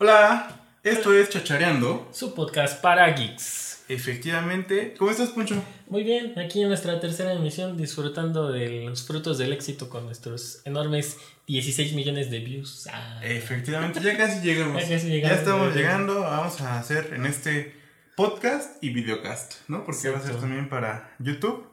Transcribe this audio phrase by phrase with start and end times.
[0.00, 2.08] Hola, esto es Chachareando.
[2.12, 3.84] Su podcast para geeks.
[3.88, 4.94] Efectivamente.
[4.96, 5.60] ¿Cómo estás, Poncho?
[5.88, 10.60] Muy bien, aquí en nuestra tercera emisión disfrutando de los frutos del éxito con nuestros
[10.64, 11.16] enormes
[11.48, 12.86] 16 millones de views.
[12.92, 13.18] Ah.
[13.24, 14.80] Efectivamente, ya casi llegamos.
[14.80, 15.38] Ya casi llegamos.
[15.40, 16.20] estamos llegando.
[16.20, 17.74] Vamos a hacer en este
[18.14, 19.84] podcast y videocast, ¿no?
[19.84, 21.66] Porque va a ser también para YouTube.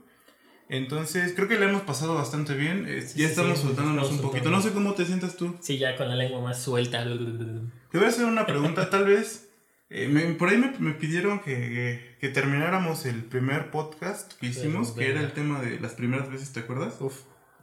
[0.67, 2.85] Entonces, creo que le hemos pasado bastante bien.
[3.01, 4.49] Sí, ya sí, estamos sí, soltándonos un poquito.
[4.49, 5.55] No sé cómo te sientas tú.
[5.61, 7.03] Sí, ya con la lengua más suelta.
[7.03, 9.49] Te voy a hacer una pregunta, tal vez.
[9.89, 14.91] eh, me- por ahí me, me pidieron que, que termináramos el primer podcast que hicimos,
[14.93, 16.95] que era el tema de las primeras veces, ¿te acuerdas?
[16.99, 17.21] Uf,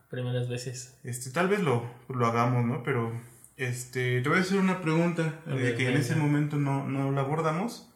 [0.09, 0.99] primeras veces.
[1.03, 2.85] Este, tal vez lo, lo hagamos, ¿no?
[2.85, 3.13] Pero
[3.57, 7.23] este, te voy a hacer una pregunta de que en ese momento no, no la
[7.23, 7.89] abordamos.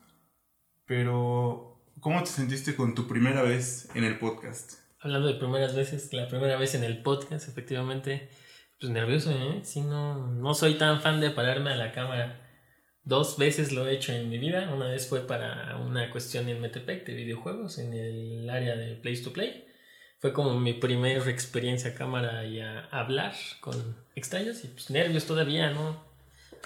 [0.86, 4.74] Pero, ¿cómo te sentiste con tu primera vez en el podcast?
[5.00, 8.30] Hablando de primeras veces, la primera vez en el podcast, efectivamente,
[8.80, 9.60] pues nervioso, ¿eh?
[9.62, 12.42] Sí, no, no soy tan fan de pararme a la cámara.
[13.02, 14.72] Dos veces lo he hecho en mi vida.
[14.74, 19.22] Una vez fue para una cuestión en Metepec de videojuegos, en el área de Place
[19.22, 19.66] to Play.
[20.18, 25.26] Fue como mi primera experiencia a cámara y a hablar con extraños y pues nervios
[25.26, 26.04] todavía, ¿no?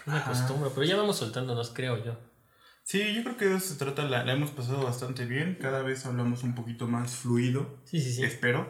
[0.06, 2.29] No me acostumbro, pero ya vamos soltándonos, creo yo.
[2.90, 5.56] Sí, yo creo que de eso se trata, la, la hemos pasado bastante bien.
[5.60, 7.80] Cada vez hablamos un poquito más fluido.
[7.84, 8.24] Sí, sí, sí.
[8.24, 8.66] espero.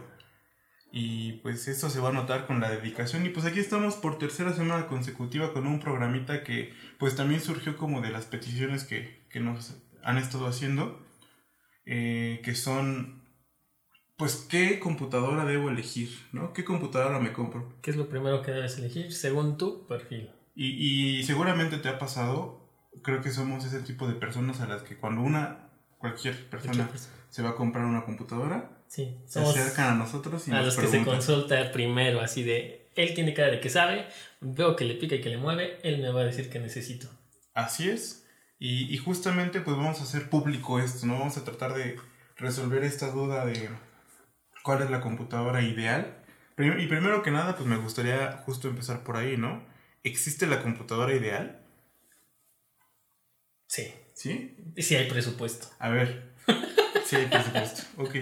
[0.92, 3.24] Y pues esto se va a notar con la dedicación.
[3.24, 7.76] Y pues aquí estamos por tercera semana consecutiva con un programita que pues también surgió
[7.78, 11.00] como de las peticiones que, que nos han estado haciendo.
[11.86, 13.22] eh, que son
[14.16, 16.52] pues qué computadora debo elegir, ¿no?
[16.52, 17.78] ¿Qué computadora me compro?
[17.82, 20.30] ¿Qué es lo primero que debes elegir según tu perfil?
[20.54, 22.59] Y, y seguramente te ha pasado,
[23.02, 26.88] creo que somos ese tipo de personas a las que cuando una, cualquier persona
[27.28, 30.76] se va a comprar una computadora, Sí, se acercan a nosotros y a nos los
[30.76, 34.08] que se consulta primero, así de, él tiene cara de que sabe,
[34.40, 37.08] veo que le pica y que le mueve, él me va a decir que necesito.
[37.54, 38.26] Así es.
[38.58, 41.20] Y, y justamente pues vamos a hacer público esto, ¿no?
[41.20, 41.98] Vamos a tratar de
[42.36, 43.70] resolver esta duda de
[44.64, 46.16] cuál es la computadora ideal.
[46.58, 49.64] Y primero que nada pues me gustaría justo empezar por ahí, ¿no?
[50.02, 51.62] ¿Existe la computadora ideal?
[53.70, 54.56] Sí, ¿Sí?
[54.78, 55.68] si hay presupuesto.
[55.78, 56.32] A ver.
[57.06, 57.82] Sí, por supuesto.
[57.98, 58.16] Ok.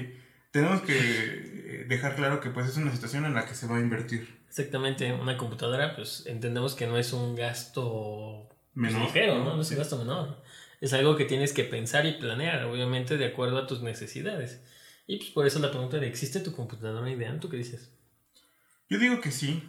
[0.51, 3.79] Tenemos que eh, dejar claro que pues es una situación en la que se va
[3.79, 4.41] a invertir.
[4.47, 9.03] Exactamente, una computadora, pues entendemos que no es un gasto pues, Menor.
[9.07, 9.57] ligero, ¿no?
[9.57, 10.43] No es un gasto menor.
[10.83, 14.63] Es algo que tienes que pensar y planear, obviamente de acuerdo a tus necesidades.
[15.07, 17.41] Y pues por eso la pregunta de, ¿existe tu computadora ideal?
[17.41, 17.91] ¿Tú qué dices?
[18.91, 19.63] Yo digo que sí.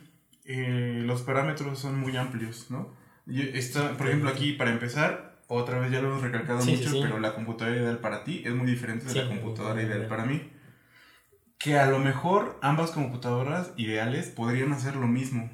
[0.44, 2.97] Eh, los parámetros son muy amplios, ¿no?
[3.28, 6.99] Está, por ejemplo, aquí para empezar, otra vez ya lo hemos recalcado Sí, mucho, sí.
[7.01, 10.49] pero la computadora ideal para ti es muy diferente de la computadora ideal para mí.
[11.57, 15.49] Que a lo mejor ambas computadoras ideales podrían hacer lo mismo,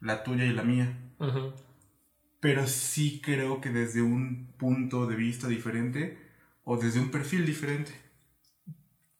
[0.00, 0.96] la tuya y la mía.
[2.40, 6.18] Pero sí creo que desde un punto de vista diferente
[6.64, 7.92] o desde un perfil diferente.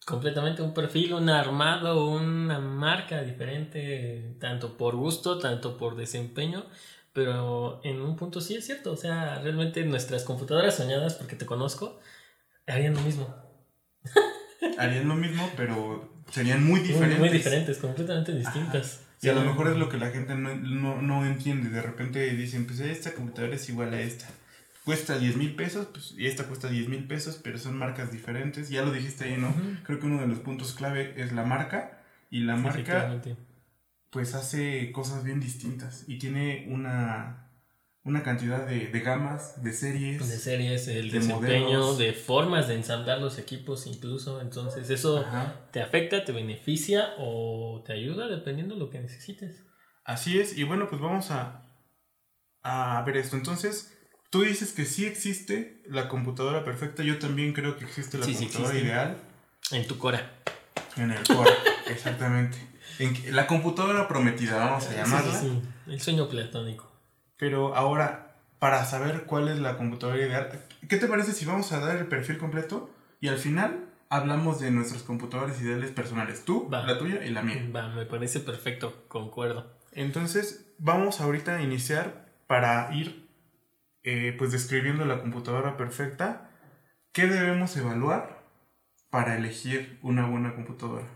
[0.07, 6.65] completamente un perfil, un armado, una marca diferente, tanto por gusto, tanto por desempeño,
[7.13, 11.47] pero en un punto sí es cierto, o sea, realmente nuestras computadoras soñadas, porque te
[11.47, 12.01] conozco,
[12.67, 13.35] harían lo mismo.
[14.79, 17.19] Harían lo mismo, pero serían muy diferentes.
[17.19, 19.01] muy diferentes, completamente distintas.
[19.23, 21.69] Y a lo mejor es lo que la gente no, no, no entiende.
[21.69, 24.27] De repente dicen, pues esta computadora es igual a esta.
[24.85, 28.71] Cuesta 10 mil pesos, pues, y esta cuesta 10 mil pesos, pero son marcas diferentes.
[28.71, 29.55] Ya lo dijiste ahí, ¿no?
[29.85, 32.03] Creo que uno de los puntos clave es la marca.
[32.31, 33.21] Y la marca.
[34.11, 36.05] Pues, hace cosas bien distintas.
[36.09, 37.51] Y tiene una,
[38.03, 40.29] una cantidad de, de gamas, de series.
[40.29, 41.99] De series, el de desempeño, modelos.
[41.99, 45.69] de formas de ensamblar los equipos incluso, entonces eso Ajá.
[45.73, 49.63] te afecta, te beneficia o te ayuda dependiendo de lo que necesites.
[50.05, 50.57] Así es.
[50.59, 51.63] Y bueno, pues vamos a,
[52.63, 53.37] a ver esto.
[53.37, 53.97] Entonces,
[54.31, 57.03] tú dices que sí existe la computadora perfecta.
[57.03, 58.89] Yo también creo que existe la Sí, sí computadora existe.
[58.89, 59.17] ideal.
[59.73, 60.33] En tu cora.
[60.97, 61.51] En el core,
[61.91, 62.57] exactamente.
[63.01, 65.33] En la computadora prometida, vamos a llamarla.
[65.35, 65.63] sí, sí.
[65.91, 66.91] El sueño platónico.
[67.37, 70.51] Pero ahora, para saber cuál es la computadora ideal,
[70.89, 74.71] ¿qué te parece si vamos a dar el perfil completo y al final hablamos de
[74.71, 76.45] nuestras computadoras ideales personales?
[76.45, 76.85] Tú, Va.
[76.85, 77.67] la tuya y la mía.
[77.75, 79.73] Va, me parece perfecto, concuerdo.
[79.93, 83.27] Entonces, vamos ahorita a iniciar para ir
[84.03, 86.51] eh, pues describiendo la computadora perfecta.
[87.13, 88.43] ¿Qué debemos evaluar
[89.09, 91.07] para elegir una buena computadora?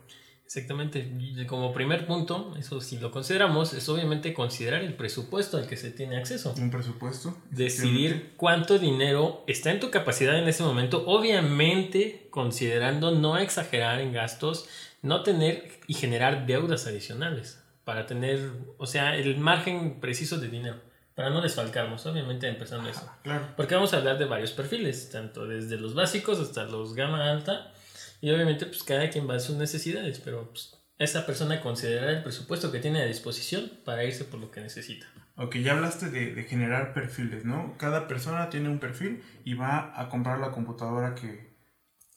[0.47, 1.11] Exactamente.
[1.47, 5.91] Como primer punto, eso si lo consideramos, es obviamente considerar el presupuesto al que se
[5.91, 6.55] tiene acceso.
[6.59, 7.37] Un presupuesto.
[7.51, 14.13] Decidir cuánto dinero está en tu capacidad en ese momento, obviamente considerando no exagerar en
[14.13, 14.69] gastos,
[15.03, 20.81] no tener y generar deudas adicionales para tener, o sea, el margen preciso de dinero.
[21.15, 23.09] para no desfalcarnos, obviamente empezando eso.
[23.23, 23.47] Claro.
[23.57, 27.73] Porque vamos a hablar de varios perfiles, tanto desde los básicos hasta los gama alta,
[28.21, 32.23] y obviamente pues cada quien va a sus necesidades, pero pues, esa persona considerará el
[32.23, 35.07] presupuesto que tiene a disposición para irse por lo que necesita.
[35.37, 37.77] Ok, ya hablaste de, de generar perfiles, ¿no?
[37.77, 41.53] Cada persona tiene un perfil y va a comprar la computadora que,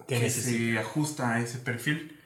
[0.07, 2.19] Que se ajusta a ese perfil.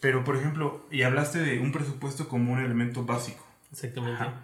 [0.00, 3.46] Pero, por ejemplo, y hablaste de un presupuesto como un elemento básico.
[3.70, 4.22] Exactamente.
[4.22, 4.42] Ajá.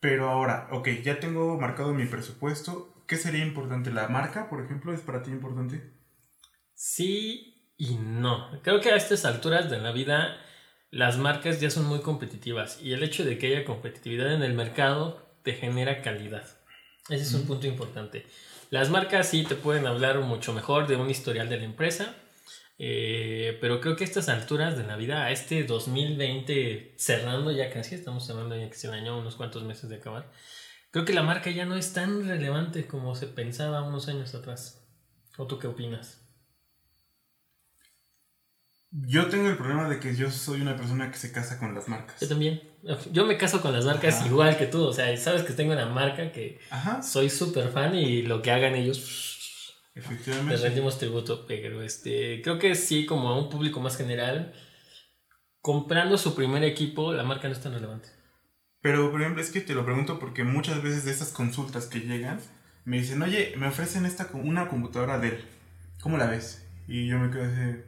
[0.00, 3.02] Pero ahora, ok, ya tengo marcado mi presupuesto.
[3.06, 3.90] ¿Qué sería importante?
[3.90, 5.95] ¿La marca, por ejemplo, es para ti importante?
[6.76, 8.50] Sí y no.
[8.62, 10.36] Creo que a estas alturas de la vida
[10.90, 14.52] las marcas ya son muy competitivas y el hecho de que haya competitividad en el
[14.52, 16.44] mercado te genera calidad.
[17.08, 18.26] Ese es un punto importante.
[18.70, 22.14] Las marcas sí te pueden hablar mucho mejor de un historial de la empresa,
[22.78, 27.70] eh, pero creo que a estas alturas de la vida, a este 2020 cerrando ya
[27.70, 30.30] casi, estamos hablando ya que es el año, unos cuantos meses de acabar,
[30.90, 34.86] creo que la marca ya no es tan relevante como se pensaba unos años atrás.
[35.38, 36.25] ¿O tú qué opinas?
[38.90, 41.88] Yo tengo el problema de que yo soy una persona que se casa con las
[41.88, 42.20] marcas.
[42.20, 42.62] Yo también.
[43.12, 44.26] Yo me caso con las marcas Ajá.
[44.26, 44.84] igual que tú.
[44.84, 48.50] O sea, sabes que tengo una marca que Ajá, soy súper fan y lo que
[48.52, 50.56] hagan ellos les efectivamente.
[50.56, 51.46] rendimos tributo.
[51.46, 54.54] Pero este, creo que sí, como a un público más general,
[55.60, 58.08] comprando su primer equipo, la marca no es tan relevante.
[58.80, 62.00] Pero, por ejemplo, es que te lo pregunto porque muchas veces de estas consultas que
[62.00, 62.40] llegan,
[62.84, 65.44] me dicen, oye, me ofrecen esta una computadora Dell.
[66.00, 66.64] ¿Cómo la ves?
[66.86, 67.82] Y yo me quedo así,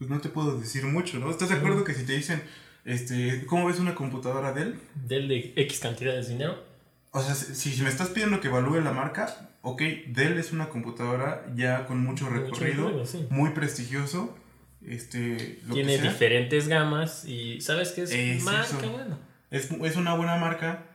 [0.00, 1.30] pues no te puedo decir mucho, ¿no?
[1.30, 2.42] ¿Estás de acuerdo que si te dicen,
[2.86, 4.80] este, ¿cómo ves una computadora Dell?
[4.94, 6.64] Del de X cantidad de dinero.
[7.10, 10.70] O sea, si, si me estás pidiendo que evalúe la marca, ok, Dell es una
[10.70, 13.26] computadora ya con mucho Mucho recorrido, sí.
[13.28, 14.38] muy prestigioso,
[14.86, 16.10] este, lo Tiene que sea.
[16.12, 18.10] diferentes gamas y ¿sabes qué es?
[18.10, 18.90] Es marca, eso.
[18.90, 19.18] bueno.
[19.50, 20.86] Es, es una buena marca,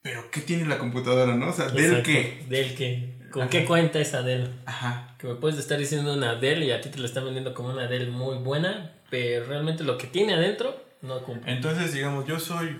[0.00, 1.48] pero ¿qué tiene la computadora, no?
[1.48, 2.04] O sea, ¿Dell Exacto.
[2.10, 2.46] qué?
[2.48, 3.15] Del qué.
[3.36, 3.50] ¿Con Ajá.
[3.50, 4.48] qué cuenta esa Dell?
[4.64, 5.14] Ajá.
[5.18, 7.68] Que me puedes estar diciendo una Dell y a ti te la están vendiendo como
[7.68, 11.52] una Dell muy buena, pero realmente lo que tiene adentro no cumple.
[11.52, 12.78] Entonces, digamos, yo soy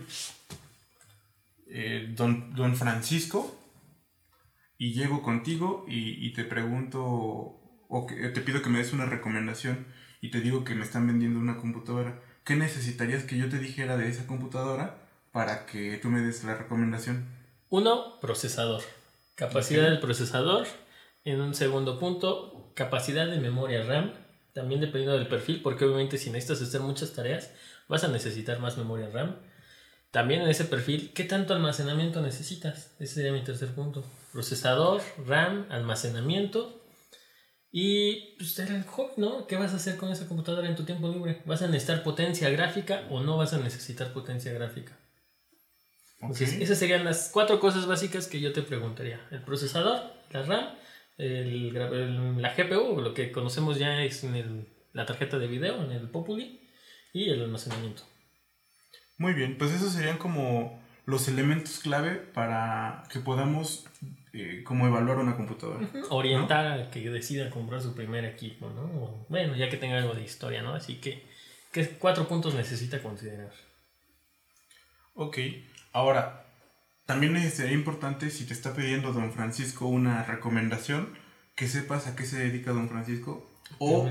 [1.68, 3.54] eh, don, don Francisco
[4.78, 7.02] y llego contigo y, y te pregunto
[7.88, 9.86] o que, te pido que me des una recomendación
[10.22, 12.22] y te digo que me están vendiendo una computadora.
[12.44, 16.54] ¿Qué necesitarías que yo te dijera de esa computadora para que tú me des la
[16.54, 17.26] recomendación?
[17.68, 18.80] Uno, procesador.
[19.36, 20.66] Capacidad del procesador.
[21.24, 24.14] En un segundo punto, capacidad de memoria RAM.
[24.54, 27.50] También dependiendo del perfil, porque obviamente si necesitas hacer muchas tareas,
[27.86, 29.36] vas a necesitar más memoria RAM.
[30.10, 32.94] También en ese perfil, ¿qué tanto almacenamiento necesitas?
[32.98, 34.02] Ese sería mi tercer punto.
[34.32, 36.82] Procesador, RAM, almacenamiento.
[37.70, 39.46] Y pues era el hobby, ¿no?
[39.46, 41.42] ¿Qué vas a hacer con esa computadora en tu tiempo libre?
[41.44, 44.96] ¿Vas a necesitar potencia gráfica o no vas a necesitar potencia gráfica?
[46.20, 49.20] Entonces, esas serían las cuatro cosas básicas que yo te preguntaría.
[49.30, 50.66] El procesador, la RAM,
[51.18, 55.82] el el- la GPU, lo que conocemos ya es en el- la tarjeta de video,
[55.84, 56.60] en el Populi,
[57.12, 58.02] y el almacenamiento.
[59.18, 63.86] Muy bien, pues esos serían como los elementos clave para que podamos
[64.38, 65.88] eh, como evaluar una computadora.
[66.10, 68.82] Orientar al que decida comprar su primer equipo, ¿no?
[68.82, 70.74] O, bueno, ya que tenga algo de historia, ¿no?
[70.74, 71.22] Así que,
[71.72, 73.50] ¿qué cuatro puntos necesita considerar?
[75.14, 75.38] Ok,
[75.96, 76.44] ahora,
[77.06, 81.16] también sería importante si te está pidiendo don Francisco una recomendación,
[81.54, 84.08] que sepas a qué se dedica don Francisco, o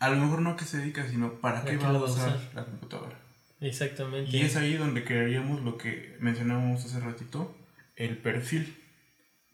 [0.00, 2.02] a lo mejor no a qué se dedica, sino para ¿Para qué qué va a
[2.02, 2.50] usar usar?
[2.54, 3.16] la computadora.
[3.60, 4.36] Exactamente.
[4.36, 7.56] Y es ahí donde crearíamos lo que mencionábamos hace ratito,
[7.96, 8.76] el perfil,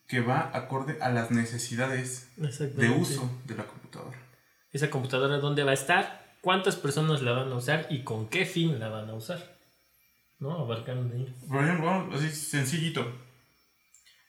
[0.09, 4.19] que va acorde a las necesidades de uso de la computadora.
[4.73, 6.37] Esa computadora, ¿dónde va a estar?
[6.41, 7.87] ¿Cuántas personas la van a usar?
[7.91, 9.54] ¿Y con qué fin la van a usar?
[10.39, 10.59] ¿No?
[10.59, 11.33] Abarcando ahí.
[11.49, 13.07] Por ejemplo, vamos así sencillito.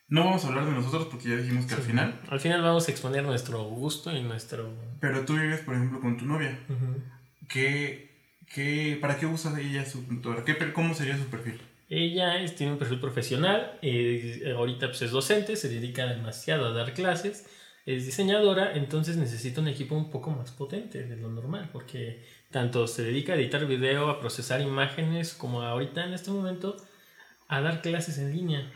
[0.08, 2.88] No vamos a hablar de nosotros porque ya dijimos que al final, Al final vamos
[2.88, 4.72] a exponer nuestro gusto y nuestro...
[5.00, 6.60] pero tú vives, por ejemplo, con tu novia.
[6.70, 7.02] Ujú.
[7.50, 10.44] ¿Qué, qué, ¿Para qué usa ella su computadora?
[10.46, 11.60] ¿Qué, ¿Cómo sería su perfil?
[11.90, 16.72] Ella es- tiene un perfil profesional, eh, ahorita pues, es docente, se dedica demasiado a
[16.74, 17.48] dar clases,
[17.88, 22.24] es diseñadora, entonces necesita un equipo un poco más potente de lo normal, porque
[22.56, 26.78] tanto se dedica a editar video, a procesar imágenes, como ahorita en este momento
[27.50, 28.72] a dar clases en línea.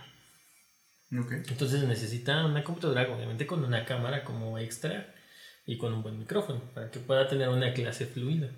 [1.09, 5.15] Entonces necesita una computadora, obviamente con una cámara como extra
[5.65, 8.49] y con un buen micrófono, para que pueda tener una clase fluida.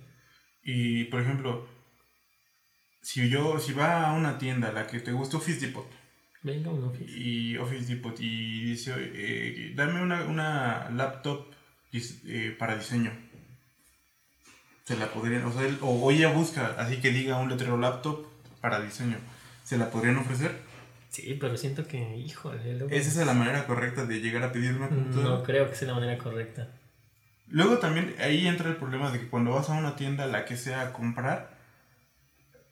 [0.63, 1.68] Y, por ejemplo,
[3.04, 5.86] si yo, si va a una tienda a la que te gusta Office Depot,
[6.42, 7.12] Venga, un Office.
[7.16, 11.46] y Office Depot y dice, eh, dame una, una laptop
[11.94, 13.30] eh, para diseño.
[14.91, 18.25] Se la podrían, o sea, él- o ella busca, así que diga un letrero laptop
[18.60, 19.17] para diseño.
[19.63, 20.51] se la podrían ofrecer.
[21.10, 22.74] Sí, pero siento que, híjole.
[22.77, 22.89] Luego...
[22.93, 25.29] ¿Esa es la manera correcta de llegar a pedir una computadora?
[25.38, 26.67] No creo que sea la manera correcta.
[27.48, 30.57] Luego también ahí entra el problema de que cuando vas a una tienda, la que
[30.57, 31.57] sea a comprar,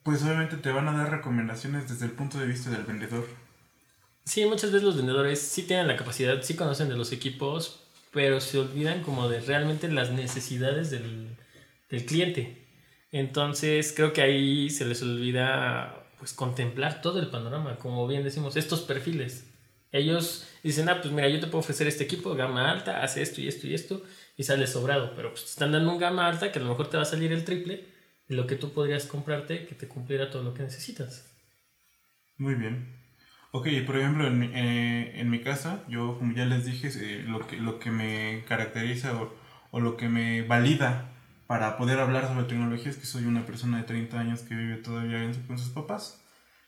[0.02, 3.26] pues obviamente te van a dar recomendaciones desde el punto de vista del vendedor.
[4.24, 8.40] Sí, muchas veces los vendedores sí tienen la capacidad, sí conocen de los equipos, pero
[8.40, 11.36] se olvidan como de realmente las necesidades del,
[11.90, 12.66] del cliente.
[13.12, 18.56] Entonces creo que ahí se les olvida pues contemplar todo el panorama, como bien decimos,
[18.56, 19.46] estos perfiles.
[19.92, 23.40] Ellos dicen, ah, pues mira, yo te puedo ofrecer este equipo, gama alta, hace esto
[23.40, 24.04] y esto y esto,
[24.36, 26.96] y sale sobrado, pero pues están dando un gama alta que a lo mejor te
[26.96, 27.84] va a salir el triple
[28.28, 31.26] de lo que tú podrías comprarte que te cumpliera todo lo que necesitas.
[32.36, 33.00] Muy bien.
[33.52, 37.46] Ok, por ejemplo, en eh, en mi casa, yo como ya les dije, eh, lo,
[37.46, 39.34] que, lo que me caracteriza o,
[39.72, 41.09] o, lo que me valida
[41.50, 44.76] para poder hablar sobre tecnología es que soy una persona de 30 años que vive
[44.76, 46.24] todavía en, con sus papás.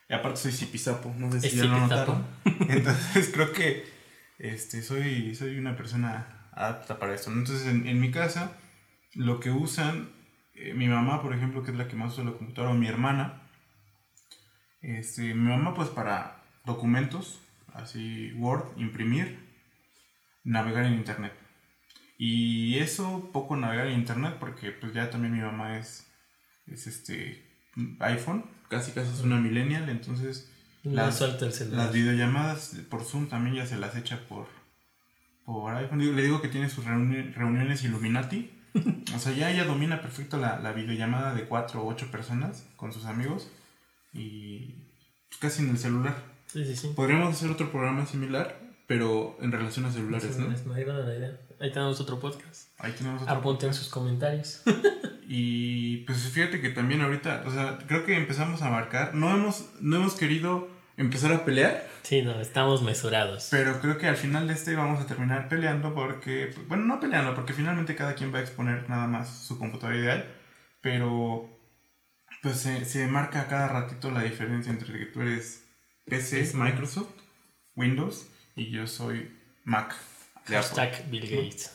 [0.09, 2.27] Y aparte soy zipizapo, no sé si ya lo notaron.
[2.69, 3.85] Entonces creo que
[4.41, 7.31] este, soy, soy una persona apta para esto.
[7.31, 8.59] Entonces en, en mi casa
[9.15, 10.11] lo que usan,
[10.57, 12.89] eh, mi mamá por ejemplo, que es la que más usa la computadora, o mi
[12.89, 13.41] hermana,
[14.81, 17.41] este, mi mamá pues para documentos,
[17.73, 19.49] así Word, imprimir,
[20.43, 21.42] navegar en Internet.
[22.25, 26.07] Y eso, poco navegar en Internet, porque pues ya también mi mamá es,
[26.69, 27.45] es este
[27.99, 30.49] iPhone, casi casi es una millennial, entonces
[30.85, 34.47] las, las videollamadas por Zoom también ya se las echa por,
[35.45, 36.15] por iPhone.
[36.15, 38.53] Le digo que tiene sus reuniones Illuminati.
[39.17, 42.93] o sea, ya ella domina perfecto la, la videollamada de cuatro o ocho personas con
[42.93, 43.51] sus amigos
[44.13, 44.77] y
[45.41, 46.15] casi en el celular.
[46.47, 46.93] Sí, sí, sí.
[46.95, 50.55] Podríamos hacer otro programa similar, pero en relación a celulares, ¿no?
[50.73, 51.41] La idea.
[51.63, 52.71] Ahí tenemos otro podcast.
[52.79, 54.65] Ahí tenemos otro Apunten sus comentarios.
[55.29, 59.15] y pues fíjate que también ahorita, o sea, creo que empezamos a marcar.
[59.15, 61.87] No hemos, no hemos querido empezar a pelear.
[62.03, 63.47] Sí, no, estamos mesurados.
[63.53, 67.33] Pero creo que al final de este vamos a terminar peleando porque, bueno, no peleando,
[67.37, 70.35] porque finalmente cada quien va a exponer nada más su computadora ideal.
[70.81, 71.49] Pero
[72.43, 75.65] pues se, se marca cada ratito la diferencia entre que tú eres
[76.07, 77.13] PC Microsoft,
[77.77, 78.27] Windows
[78.57, 79.31] y yo soy
[79.63, 79.95] Mac.
[80.49, 81.07] De hashtag Apple.
[81.11, 81.71] Bill Gates.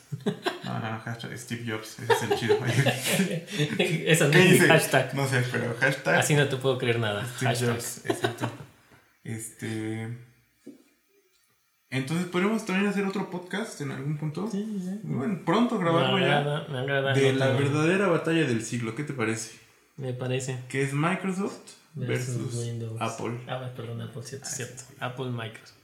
[0.66, 2.00] No, no, no, hashtag Steve Jobs.
[2.00, 2.58] Ese es el chido.
[3.80, 5.14] Eso no es hashtag.
[5.14, 6.16] No sé, pero hashtag.
[6.20, 7.26] Así no te puedo creer nada.
[7.38, 7.70] Steve hashtag.
[7.70, 8.50] Jobs, exacto.
[9.24, 10.08] Este.
[11.90, 14.50] Entonces, ¿podríamos también hacer otro podcast en algún punto?
[14.52, 15.00] Sí, sí.
[15.04, 16.74] Bueno, pronto grabarlo agrada, ya.
[16.74, 17.14] Me agrada.
[17.14, 18.94] De la verdadera batalla del siglo.
[18.96, 19.58] ¿Qué te parece?
[19.96, 20.60] Me parece.
[20.68, 23.02] Que es Microsoft versus, Windows.
[23.02, 23.40] Apple.
[23.48, 24.84] Ah, perdón, Apple, cierto, ah, cierto.
[25.00, 25.77] Apple, Microsoft.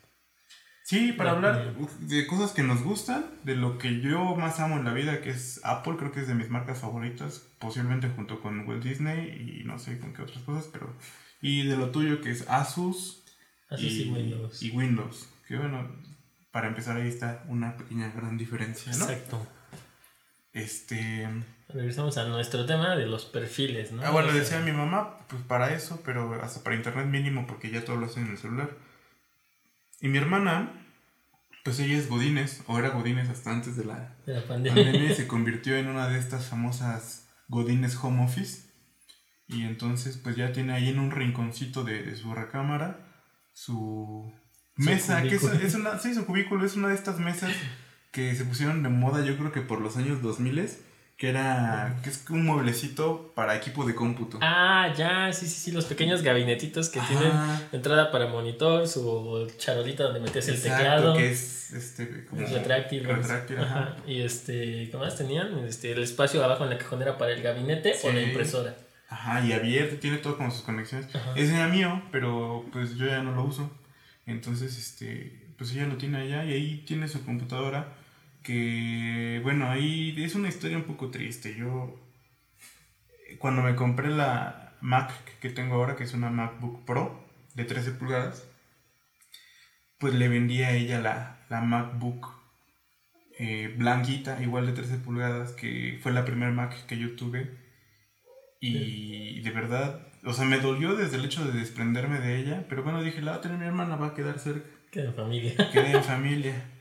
[0.94, 4.86] Sí, para hablar de cosas que nos gustan, de lo que yo más amo en
[4.86, 8.68] la vida, que es Apple, creo que es de mis marcas favoritas, posiblemente junto con
[8.68, 10.94] Walt Disney y no sé con qué otras cosas, pero...
[11.42, 13.24] Y de lo tuyo, que es Asus,
[13.70, 14.62] Asus y, y Windows.
[14.62, 15.92] Y Windows, que bueno,
[16.52, 19.06] para empezar ahí está una pequeña gran diferencia, ¿no?
[19.06, 19.48] Exacto.
[20.54, 21.28] Este...
[21.70, 24.04] Regresamos a nuestro tema de los perfiles, ¿no?
[24.04, 27.84] Ah, bueno, decía mi mamá, pues para eso, pero hasta para internet mínimo, porque ya
[27.84, 28.70] todo lo hacen en el celular.
[30.00, 30.83] Y mi hermana,
[31.64, 34.84] pues ella es Godines, o era Godines hasta antes de la, de la pandemia.
[34.84, 38.70] pandemia, y se convirtió en una de estas famosas Godines Home Office.
[39.48, 43.10] Y entonces, pues ya tiene ahí en un rinconcito de, de su recámara
[43.54, 44.34] su
[44.76, 47.52] mesa, que es, es, una, sí, su cubículo, es una de estas mesas
[48.12, 50.70] que se pusieron de moda, yo creo que por los años 2000
[51.24, 54.40] que era que es un mueblecito para equipo de cómputo.
[54.42, 57.32] Ah, ya, sí, sí, sí, los pequeños gabinetitos que tienen
[57.72, 61.16] entrada para monitor, su charolita donde metías el teclado.
[61.16, 63.06] que es este como retráctil.
[63.06, 63.96] retráctil ajá.
[64.06, 65.60] Y este, ¿cómo más tenían?
[65.60, 68.06] Este, el espacio abajo en la cajonera para el gabinete sí.
[68.06, 68.76] o la impresora.
[69.08, 71.08] Ajá, y abierto, tiene todo con sus conexiones.
[71.16, 71.32] Ajá.
[71.38, 73.72] Ese era mío, pero pues yo ya no lo uso.
[74.26, 78.03] Entonces, este, pues ella lo tiene allá y ahí tiene su computadora
[78.44, 81.56] que bueno, ahí es una historia un poco triste.
[81.56, 82.00] Yo
[83.40, 87.92] cuando me compré la Mac que tengo ahora, que es una MacBook Pro de 13
[87.92, 88.48] pulgadas,
[89.98, 92.28] pues le vendí a ella la, la MacBook
[93.40, 97.58] eh, blanquita, igual de 13 pulgadas, que fue la primera Mac que yo tuve.
[98.60, 102.84] Y de verdad, o sea, me dolió desde el hecho de desprenderme de ella, pero
[102.84, 104.70] bueno, dije, la va a tener mi hermana, va a quedar cerca.
[104.90, 105.72] Queda en familia.
[105.72, 106.73] Queda en familia.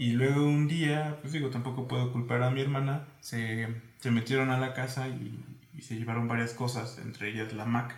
[0.00, 4.48] Y luego un día, pues digo, tampoco puedo culpar a mi hermana, se, se metieron
[4.48, 7.94] a la casa y, y, se llevaron varias cosas, entre ellas la Mac.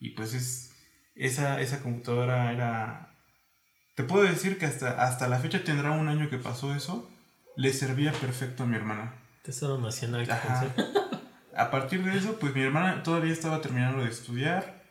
[0.00, 0.74] Y pues es,
[1.14, 3.14] esa, esa computadora era...
[3.94, 7.08] Te puedo decir que hasta, hasta la fecha tendrá un año que pasó eso,
[7.54, 9.14] le servía perfecto a mi hermana.
[9.44, 10.26] Tesoro nacional.
[11.56, 14.82] A partir de eso, pues mi hermana todavía estaba terminando de estudiar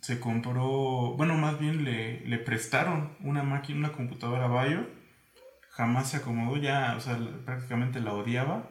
[0.00, 4.86] se compró, bueno, más bien le, le prestaron una máquina, una computadora Bayo.
[5.70, 8.68] Jamás se acomodó, ya, o sea, prácticamente la odiaba.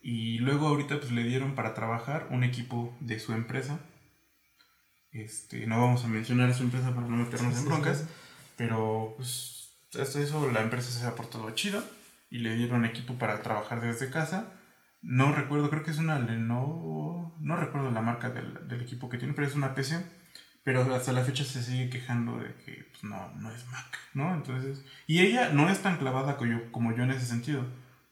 [0.00, 3.80] Y luego ahorita pues le dieron para trabajar un equipo de su empresa.
[5.12, 8.06] Este, no vamos a mencionar a su empresa para no meternos en broncas,
[8.56, 11.82] pero pues hasta eso la empresa se ha portado chido
[12.28, 14.52] y le dieron equipo para trabajar desde casa.
[15.00, 19.18] No recuerdo, creo que es una Lenovo, no recuerdo la marca del, del equipo que
[19.18, 20.04] tiene, pero es una PC.
[20.64, 24.34] Pero hasta la fecha se sigue quejando de que pues, no, no es Mac, ¿no?
[24.34, 27.64] Entonces, y ella no es tan clavada como yo, como yo en ese sentido,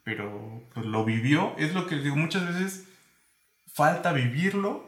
[0.05, 2.87] pero pues lo vivió, es lo que digo, muchas veces
[3.73, 4.85] falta vivirlo,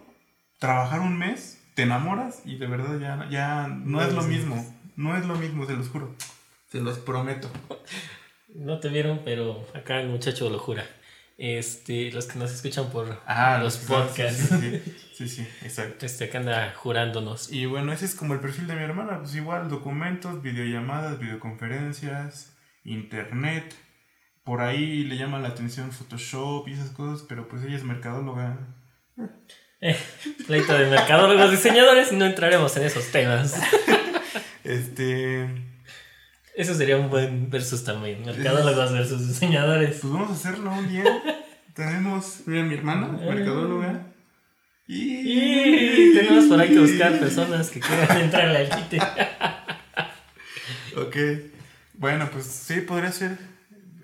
[0.58, 5.16] trabajar un mes, te enamoras y de verdad ya, ya no, es lo mismo, no
[5.16, 6.14] es lo mismo, se los juro,
[6.70, 7.50] se los prometo.
[8.54, 10.84] No te vieron, pero acá el muchacho lo jura.
[11.36, 14.48] Este, los que nos escuchan por Ah, los podcasts.
[14.50, 16.06] Sí, sí, sí, sí, exacto.
[16.06, 17.50] Este que anda jurándonos.
[17.52, 22.56] Y bueno, ese es como el perfil de mi hermana, pues igual documentos, videollamadas, videoconferencias,
[22.84, 23.74] internet.
[24.44, 28.58] Por ahí le llama la atención Photoshop y esas cosas, pero pues ella es mercadóloga.
[29.80, 29.98] Eh,
[30.46, 33.54] pleito de mercadólogos diseñadores, no entraremos en esos temas.
[34.64, 35.46] Este,
[36.54, 38.24] Eso sería un buen versus también.
[38.24, 39.98] Mercadólogos versus diseñadores.
[40.00, 41.04] pues vamos a hacerlo un día.
[41.74, 44.06] Tenemos, mira, mi hermana, mercadóloga.
[44.86, 48.98] Y tenemos por ahí que buscar personas que quieran entrar al quite.
[50.96, 51.16] Ok.
[51.94, 53.38] Bueno, pues sí, podría ser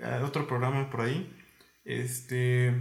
[0.00, 1.30] eh, otro programa por ahí.
[1.85, 2.75] Este.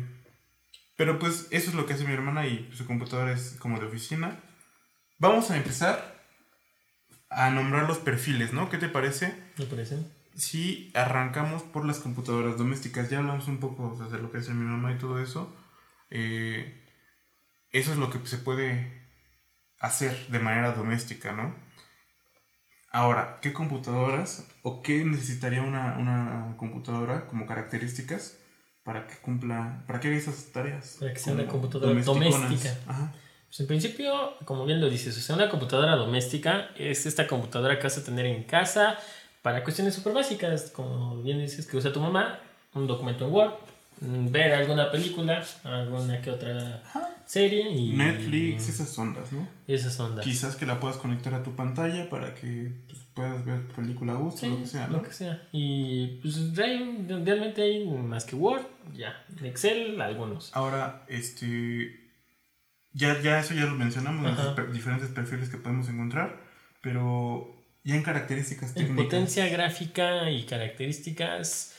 [0.97, 3.85] Pero pues eso es lo que hace mi hermana y su computadora es como de
[3.85, 4.39] oficina.
[5.19, 6.18] Vamos a empezar
[7.29, 8.69] a nombrar los perfiles, ¿no?
[8.69, 9.33] ¿Qué te parece?
[9.57, 9.99] ¿Me parece?
[10.35, 14.39] Si arrancamos por las computadoras domésticas, ya hablamos un poco o sea, de lo que
[14.39, 15.55] hace mi mamá y todo eso.
[16.09, 16.85] Eh,
[17.71, 19.09] eso es lo que se puede
[19.79, 21.55] hacer de manera doméstica, ¿no?
[22.91, 28.39] Ahora, ¿qué computadoras o qué necesitaría una, una computadora como características
[28.83, 30.97] para que cumpla, para que haga esas tareas?
[30.99, 32.75] Para que sea una computadora doméstica.
[32.87, 33.13] Ajá.
[33.49, 37.77] Pues en principio, como bien lo dices, o sea, una computadora doméstica es esta computadora
[37.77, 38.99] que vas a tener en casa
[39.41, 42.39] para cuestiones súper básicas, como bien dices, que usa tu mamá,
[42.75, 43.53] un documento en Word,
[44.01, 46.83] mm, ver alguna película, alguna que otra
[47.25, 47.93] serie y...
[47.93, 49.47] Netflix, esas ondas, ¿no?
[49.67, 50.23] Esas ondas.
[50.23, 54.15] Quizás que la puedas conectar a tu pantalla para que pues, puedas ver película a
[54.17, 54.97] gusto, Sí, lo que sea, ¿no?
[54.97, 55.47] lo que sea.
[55.51, 58.61] Y pues realmente hay más que Word,
[58.95, 59.25] ya.
[59.43, 60.51] Excel, algunos.
[60.53, 62.08] Ahora, este.
[62.93, 64.55] Ya, ya eso ya lo mencionamos, Ajá.
[64.57, 66.41] los diferentes perfiles que podemos encontrar,
[66.81, 69.05] pero ya en características En técnicas.
[69.05, 71.75] potencia gráfica y características,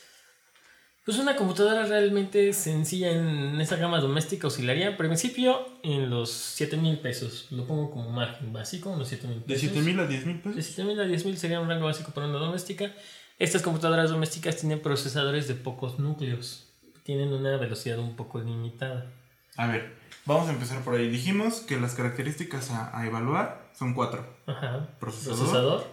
[1.03, 6.77] pues una computadora realmente sencilla en esa gama doméstica oscilaría, al principio, en los 7
[6.77, 7.47] mil pesos.
[7.51, 9.61] Lo pongo como margen básico, unos 7 mil De pesos.
[9.71, 10.65] 7 mil a 10 mil De pesos.
[10.65, 12.93] 7 mil a 10 mil sería un rango básico para una doméstica.
[13.39, 16.67] Estas computadoras domésticas tienen procesadores de pocos núcleos.
[17.03, 19.11] Tienen una velocidad un poco limitada.
[19.57, 21.09] A ver, vamos a empezar por ahí.
[21.09, 24.87] Dijimos que las características a, a evaluar son cuatro: Ajá.
[24.99, 25.87] procesador, Procesador,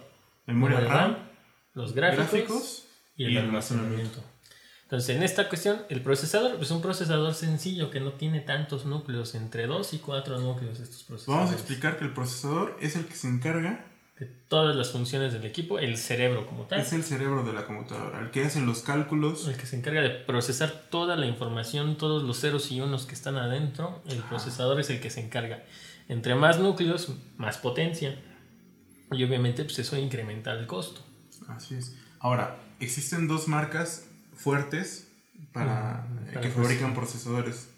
[0.45, 1.17] memoria RAM, RAM,
[1.73, 4.23] los gráficos, gráficos y el y almacenamiento.
[4.83, 9.35] Entonces, en esta cuestión, el procesador es un procesador sencillo que no tiene tantos núcleos,
[9.35, 11.27] entre 2 y 4 núcleos estos procesadores.
[11.27, 13.85] Vamos a explicar que el procesador es el que se encarga,
[14.19, 17.65] De todas las funciones del equipo, el cerebro como tal, es el cerebro de la
[17.65, 19.47] computadora, el que hace los cálculos.
[19.47, 23.15] el que se encarga de procesar toda la información, todos los ceros y unos que
[23.15, 25.63] están adentro, el procesador es el que se encarga.
[26.09, 28.19] Entre más núcleos, más potencia.
[29.11, 31.01] Y obviamente, pues eso incrementa el costo.
[31.47, 31.95] Así es.
[32.19, 34.05] Ahora, existen dos marcas
[34.35, 35.07] fuertes
[35.53, 37.69] para, eh, para que fabrican procesadores.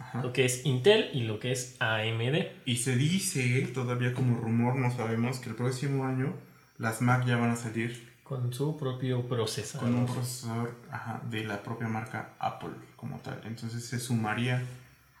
[0.00, 0.22] Ajá.
[0.22, 2.46] Lo que es Intel y lo que es AMD.
[2.64, 6.34] Y se dice, todavía como rumor, no sabemos, que el próximo año
[6.78, 9.86] las Mac ya van a salir Con su propio procesador.
[9.88, 13.40] con un procesador ajá, de la propia marca Apple como tal.
[13.44, 14.62] Entonces se sumaría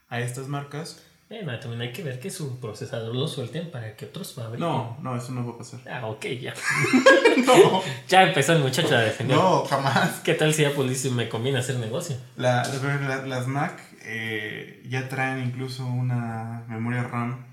[0.08, 1.04] a estas marcas.
[1.28, 4.60] Bueno, también hay que ver que su procesador lo suelten para que otros fabriquen.
[4.66, 5.80] No, no, eso no va a pasar.
[5.88, 6.54] Ah, ok, ya.
[7.46, 9.36] no, Ya empezó el muchacho a defender.
[9.36, 10.20] no, jamás.
[10.24, 12.16] ¿Qué tal si Apple dice me conviene hacer negocio?
[12.36, 13.80] La- la- las Mac
[14.12, 17.46] eh, ya traen incluso una memoria RAM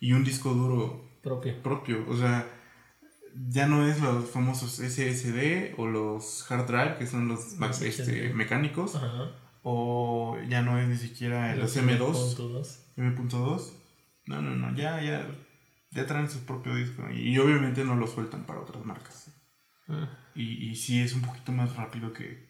[0.00, 1.60] y un disco duro Propio.
[1.62, 2.04] propio.
[2.08, 2.46] O sea,
[3.48, 7.82] ya no es los famosos SSD o los hard drive, que son los Mac, Los
[7.82, 9.32] este, mecánicos, Ajá.
[9.62, 12.78] o ya no es ni siquiera los M2, M.2.
[12.96, 13.72] M.2.
[14.26, 15.26] No, no, no, ya, ya,
[15.90, 19.30] ya traen su propio disco y, obviamente no lo sueltan para otras marcas.
[19.88, 20.04] Mm.
[20.36, 22.48] Y, y sí es un poquito más rápido que,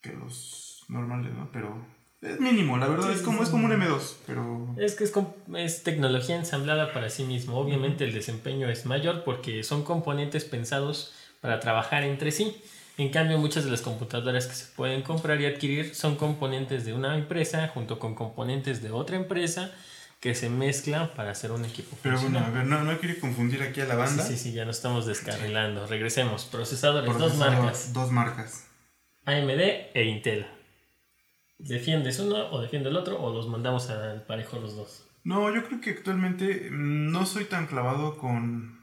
[0.00, 1.50] que los normales, ¿no?
[1.52, 4.74] Pero Es mínimo, la verdad, es como, es como un M2, pero...
[4.76, 5.12] Es que es,
[5.56, 7.56] es tecnología ensamblada para sí mismo.
[7.56, 12.60] Obviamente el desempeño es mayor porque son componentes pensados para trabajar entre sí.
[12.98, 16.92] En cambio, muchas de las computadoras que se pueden comprar y adquirir son componentes de
[16.92, 19.72] una empresa junto con componentes de otra empresa
[20.20, 23.62] que se mezclan para hacer un equipo Pero bueno, a ver, no, no quiero confundir
[23.62, 24.22] aquí a la banda.
[24.22, 25.86] Sí, sí, sí, ya nos estamos descarrilando.
[25.86, 26.44] Regresemos.
[26.44, 27.94] Procesadores, dos marcas.
[27.94, 28.66] Dos marcas.
[29.24, 29.60] AMD
[29.94, 30.59] e Intel.
[31.62, 35.06] ¿Defiendes uno o defiende el otro o los mandamos al parejo los dos?
[35.24, 38.78] No, yo creo que actualmente mm, no soy tan clavado con,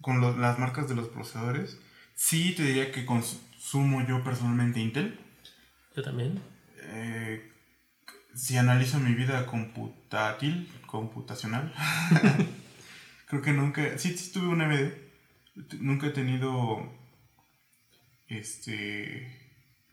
[0.00, 1.78] con lo- las marcas de los procesadores.
[2.14, 5.18] Sí te diría que consumo yo personalmente Intel.
[5.94, 6.40] Yo también.
[6.80, 7.50] Eh,
[8.34, 11.72] si analizo mi vida computátil, computacional,
[13.26, 14.92] creo que nunca, sí, sí tuve un AMD,
[15.80, 16.90] nunca he tenido,
[18.28, 19.40] este,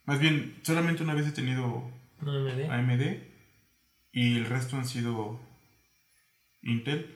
[0.05, 1.91] más bien, solamente una vez he tenido
[2.29, 2.69] AMD.
[2.69, 3.01] AMD
[4.11, 5.39] y el resto han sido
[6.61, 7.15] Intel.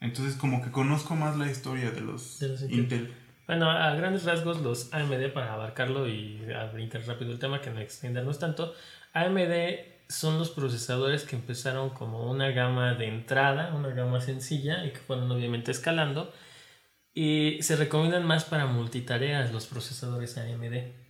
[0.00, 2.78] Entonces como que conozco más la historia de los, De los Intel.
[2.78, 3.14] Intel.
[3.46, 6.40] Bueno, a grandes rasgos los AMD para abarcarlo y
[6.72, 8.72] brincar rápido el tema que no extendernos tanto,
[9.12, 14.90] AMD son los procesadores que empezaron como una gama de entrada, una gama sencilla y
[14.90, 16.32] que fueron obviamente escalando
[17.14, 21.01] y se recomiendan más para multitareas los procesadores AMD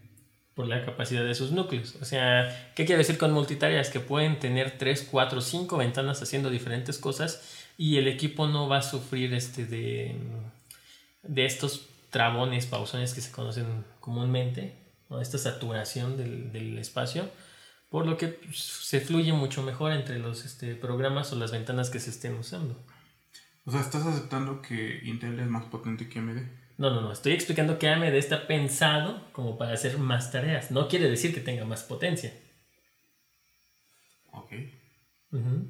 [0.55, 1.97] por la capacidad de sus núcleos.
[2.01, 3.91] O sea, ¿qué quiere decir con multitareas?
[3.91, 8.79] Que pueden tener 3, 4, 5 ventanas haciendo diferentes cosas y el equipo no va
[8.79, 10.17] a sufrir este de,
[11.23, 14.77] de estos trabones, pausones que se conocen comúnmente,
[15.09, 15.21] ¿no?
[15.21, 17.31] esta saturación del, del espacio,
[17.89, 22.01] por lo que se fluye mucho mejor entre los este, programas o las ventanas que
[22.01, 22.79] se estén usando.
[23.65, 26.39] O sea, ¿estás aceptando que Intel es más potente que AMD?
[26.79, 30.89] No, no, no, estoy explicando que AMD está pensado como para hacer más tareas, no
[30.89, 32.33] quiere decir que tenga más potencia.
[34.33, 34.53] Ok.
[35.33, 35.69] Ujú.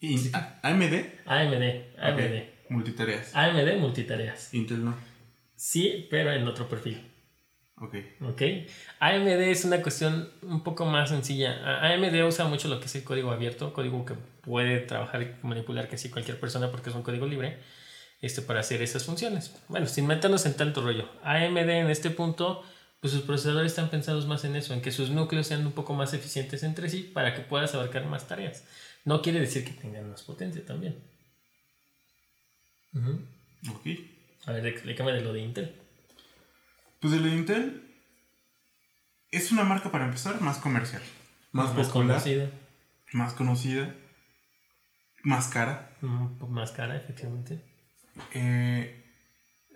[0.00, 0.94] ¿Y A- AMD?
[1.26, 3.34] AMD, AMD, Multitareas.
[3.34, 4.52] AMD multitareas.
[4.52, 4.94] Intel no.
[5.54, 7.00] Sí, pero en otro perfil.
[7.78, 7.94] Ok.
[8.22, 8.42] ¿Ok?
[9.00, 11.80] AMD es una cuestión un poco más sencilla.
[11.92, 15.88] AMD usa mucho lo que es el código abierto, código que puede trabajar y manipular
[15.88, 17.58] casi cualquier persona porque es un código libre
[18.20, 19.54] este, para hacer esas funciones.
[19.68, 21.08] Bueno, sin meternos en tanto rollo.
[21.22, 22.62] AMD en este punto,
[23.00, 25.94] pues sus procesadores están pensados más en eso, en que sus núcleos sean un poco
[25.94, 28.64] más eficientes entre sí para que puedas abarcar más tareas.
[29.04, 30.96] No quiere decir que tengan más potencia también.
[32.94, 33.20] Ujú.
[33.70, 33.86] Ok.
[34.46, 35.74] A ver, explícame de lo de Intel.
[37.00, 37.94] Pues el de Intel
[39.30, 41.02] es una marca para empezar más comercial.
[41.52, 42.50] Más, más popular, conocida,
[43.12, 43.94] más conocida,
[45.22, 45.96] más cara.
[46.00, 47.75] poco más cara, efectivamente.
[48.32, 49.02] Eh,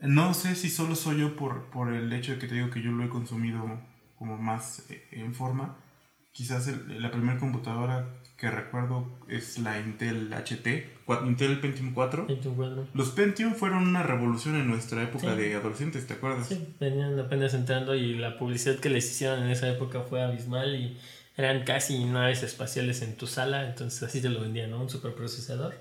[0.03, 2.81] no sé si solo soy yo por, por el hecho de que te digo que
[2.83, 3.81] yo lo he consumido
[4.17, 5.77] como más eh, en forma.
[6.33, 10.89] Quizás el- la primera computadora que recuerdo es la Intel HT,
[11.27, 12.27] Intel Pentium 4.
[12.29, 12.89] En tu cuadro.
[12.95, 15.41] Los Pentium fueron una revolución en nuestra época Sí.
[15.41, 16.49] de adolescentes, ¿te acuerdas?
[16.49, 20.75] Sí, venían apenas entrando y la publicidad que les hicieron en esa época fue abismal
[20.75, 20.99] y
[21.37, 24.81] eran casi naves espaciales en tu sala, entonces así te lo vendían, ¿no?
[24.81, 25.75] Un superprocesador.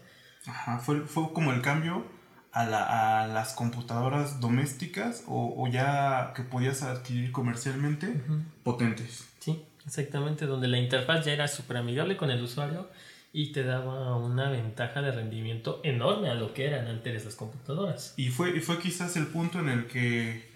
[0.46, 2.04] Ajá, fue, fue como el cambio
[2.52, 8.22] a, la- a las computadoras domésticas o, o ya que podías adquirir comercialmente
[8.64, 9.28] potentes.
[9.40, 12.90] Sí, exactamente, donde la interfaz ya era súper amigable con el usuario
[13.32, 18.14] y te daba una ventaja de rendimiento enorme a lo que eran antes las computadoras.
[18.18, 20.50] Y fue, y fue quizás el punto en el que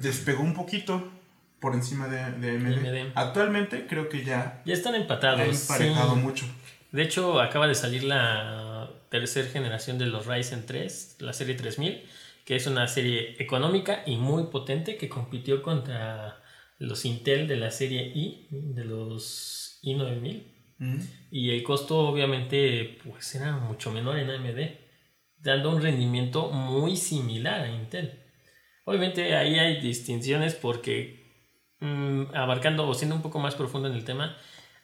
[0.00, 1.10] despegó un poquito
[1.60, 2.56] por encima de, de.
[2.56, 3.12] AMD.
[3.16, 5.62] Actualmente creo que ya Ya están empatados.
[5.62, 6.20] emparejado sí.
[6.20, 6.46] mucho.
[6.92, 8.73] De hecho, acaba de salir la
[9.14, 12.02] tercera generación de los Ryzen 3, la serie 3000,
[12.44, 16.42] que es una serie económica y muy potente que compitió contra
[16.78, 20.42] los Intel de la serie i, de los i9000.
[20.78, 20.98] Mm.
[21.30, 24.60] Y el costo obviamente pues era mucho menor en AMD,
[25.38, 28.20] dando un rendimiento muy similar a Intel.
[28.84, 34.04] Obviamente ahí hay distinciones porque mm, abarcando o siendo un poco más profundo en el
[34.04, 34.36] tema,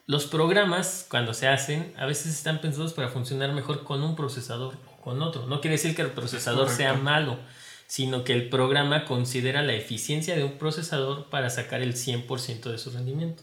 [0.07, 4.77] los programas cuando se hacen a veces están pensados para funcionar mejor con un procesador
[4.87, 5.47] o con otro.
[5.47, 7.39] No quiere decir que el procesador sea malo,
[7.87, 12.79] sino que el programa considera la eficiencia de un procesador para sacar el 100% de
[12.79, 13.43] su rendimiento.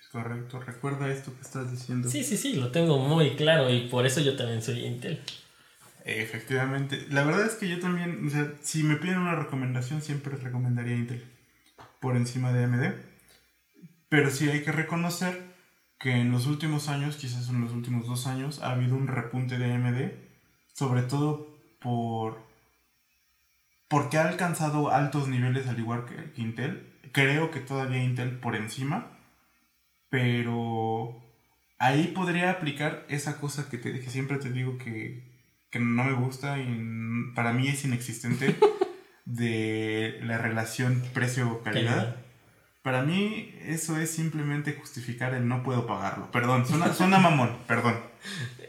[0.00, 2.08] Es correcto, recuerda esto que estás diciendo.
[2.08, 5.20] Sí, sí, sí, lo tengo muy claro y por eso yo también soy Intel.
[6.04, 7.06] Efectivamente.
[7.10, 10.96] La verdad es que yo también, o sea, si me piden una recomendación, siempre recomendaría
[10.96, 11.22] Intel
[12.00, 12.94] por encima de AMD.
[14.08, 15.47] Pero sí hay que reconocer
[15.98, 19.58] que en los últimos años, quizás en los últimos dos años, ha habido un repunte
[19.58, 20.12] de AMD,
[20.72, 22.46] sobre todo por
[23.88, 26.86] porque ha alcanzado altos niveles al igual que, Intel.
[27.12, 29.18] Creo que todavía Intel por encima,
[30.10, 31.20] pero
[31.78, 35.24] ahí podría aplicar esa cosa que, te, que siempre te digo que,
[35.70, 38.56] que no me gusta y para mí es inexistente
[39.24, 42.27] de la relación precio-calidad.
[42.82, 46.30] Para mí eso es simplemente justificar el no puedo pagarlo.
[46.30, 47.98] Perdón, suena, suena mamón, perdón.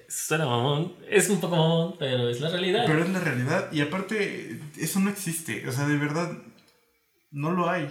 [0.07, 0.95] Suena mamón.
[1.07, 2.83] Es un poco mamón, pero es la realidad.
[2.87, 5.67] Pero es la realidad y aparte eso no existe.
[5.67, 6.31] O sea, de verdad
[7.31, 7.89] no lo hay.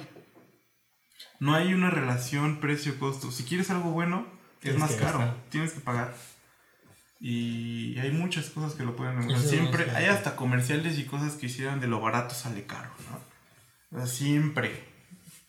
[1.40, 3.30] No hay una relación precio-costo.
[3.30, 4.26] Si quieres algo bueno,
[4.62, 5.18] es más caro.
[5.18, 5.36] gastar.
[5.50, 6.14] Tienes que pagar.
[7.20, 9.40] Y hay muchas cosas que lo pueden mejorar.
[9.40, 13.98] Siempre hay hasta comerciales y cosas que hicieron de lo barato sale caro, ¿no?
[13.98, 14.87] O sea, siempre.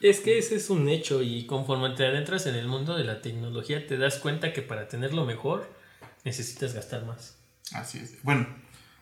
[0.01, 3.21] Es que ese es un hecho y conforme te adentras en el mundo de la
[3.21, 5.69] tecnología te das cuenta que para tenerlo mejor
[6.23, 7.37] necesitas gastar más.
[7.73, 8.21] Así es.
[8.23, 8.47] Bueno,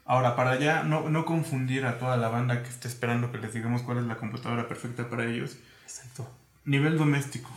[0.06, 3.54] ahora para ya no, no confundir a toda la banda que está esperando que les
[3.54, 5.58] digamos cuál es la computadora perfecta para ellos.
[5.84, 6.28] Exacto.
[6.66, 7.50] Nivel doméstico.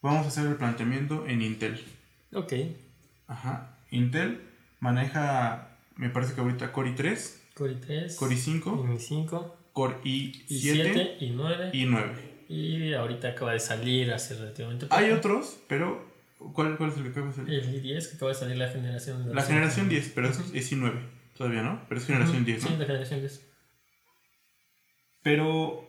[0.00, 1.84] Vamos a hacer el planteamiento en Intel.
[2.32, 2.54] Ok.
[3.26, 3.76] Ajá.
[3.90, 4.40] Intel
[4.80, 8.16] maneja, me parece que ahorita Core i3, Core i3.
[8.16, 12.29] Core i5, i 5 Core y i7 7 y 9 y 9.
[12.50, 14.96] Y ahorita acaba de salir hace relativamente poco.
[15.00, 16.04] Hay otros, pero
[16.52, 17.54] ¿cuál, cuál es el que acaba de salir?
[17.60, 20.72] El i10 que acaba de salir la generación de La generación 10, pero es, es
[20.72, 20.92] i9
[21.38, 21.80] todavía, ¿no?
[21.88, 22.78] Pero es generación 10, Sí, ¿no?
[22.78, 23.46] la generación 10.
[25.22, 25.88] Pero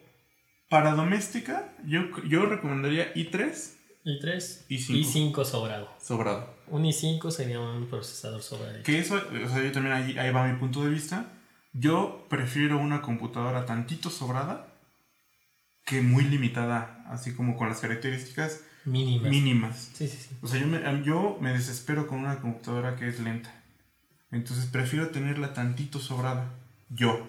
[0.69, 5.34] para doméstica, yo, yo recomendaría i3 i3 i5.
[5.34, 5.89] i5 sobrado.
[6.00, 6.54] sobrado.
[6.67, 8.84] Un i5 sería un procesador sobrado.
[8.84, 11.26] Que eso, o sea, yo también ahí, ahí va mi punto de vista.
[11.74, 14.71] Yo prefiero una computadora tantito sobrada
[15.86, 19.30] que muy limitada, así como con las características Mínimas.
[19.30, 19.89] mínimas.
[19.94, 20.36] sí, sí, sí.
[20.41, 23.54] O sea, yo me, yo me desespero con una computadora que es lenta.
[24.32, 26.50] Entonces prefiero tenerla tantito sobrada.
[26.89, 27.28] Yo.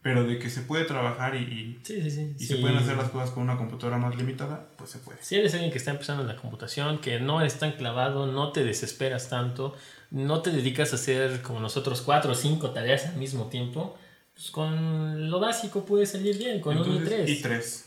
[0.00, 2.34] Pero de que se puede trabajar y, y, Sí, sí, sí.
[2.38, 5.18] y se pueden hacer las cosas con una computadora más limitada, pues se puede.
[5.22, 8.52] Si eres alguien que está empezando en la computación, que no es tan clavado, no
[8.52, 9.74] te desesperas tanto,
[10.12, 13.98] no te dedicas a hacer como nosotros cuatro o cinco tareas al mismo tiempo,
[14.34, 17.84] pues con lo básico puede salir bien, con un Entonces, i3.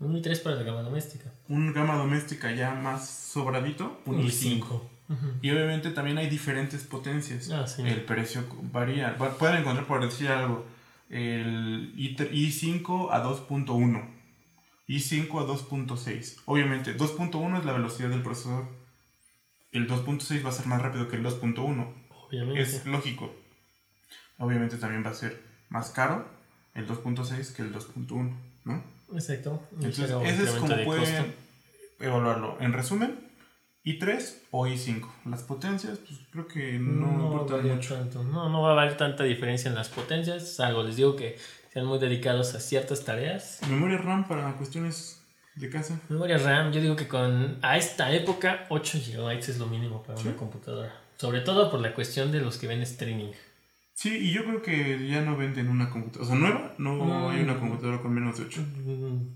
[0.00, 0.06] I3.
[0.06, 1.32] Un i3 para la gama doméstica.
[1.48, 4.62] Un gama doméstica ya más sobradito, un i5.
[4.64, 5.26] Ujú.
[5.42, 7.50] Y obviamente también hay diferentes potencias.
[7.50, 7.82] Ah, sí.
[7.82, 9.12] El precio varía.
[9.20, 10.64] Va- Pueden encontrar, por decir algo,
[11.08, 14.08] el i3 i5 a 2.1,
[14.88, 16.36] i5 a 2.6.
[16.46, 18.66] Obviamente, 2.1 es la velocidad del procesador.
[19.72, 21.92] El 2.6 va a ser más rápido que el 2.1.
[22.28, 22.60] Obviamente.
[22.62, 23.34] Es lógico.
[24.38, 26.26] Obviamente también va a ser más caro
[26.74, 28.32] el 2.6 que el 2.1,
[28.64, 28.82] ¿no?
[29.12, 29.62] Exacto.
[29.72, 31.34] Entonces, ese es como de pueden
[31.98, 32.56] evaluarlo.
[32.60, 33.30] En resumen,
[33.84, 35.06] i3 o i5.
[35.26, 37.94] Las potencias, pues creo que no, importan varía mucho.
[37.94, 38.22] tanto.
[38.24, 40.54] No, no va a haber tanta diferencia en las potencias.
[40.54, 41.38] Salvo les digo que
[41.72, 43.60] sean muy dedicados a ciertas tareas.
[43.68, 45.22] Memoria RAM para cuestiones
[45.56, 46.00] de casa.
[46.08, 50.18] Memoria RAM, yo digo que con a esta época 8 GB es lo mínimo para
[50.18, 50.28] ¿Sí?
[50.28, 50.94] una computadora.
[51.16, 53.32] Sobre todo por la cuestión de los que ven streaming.
[54.00, 56.24] Sí, y yo creo que ya no venden una computadora.
[56.24, 57.28] O sea, nueva, no Mm.
[57.32, 58.62] hay una computadora con menos de 8.
[58.62, 59.26] Mm,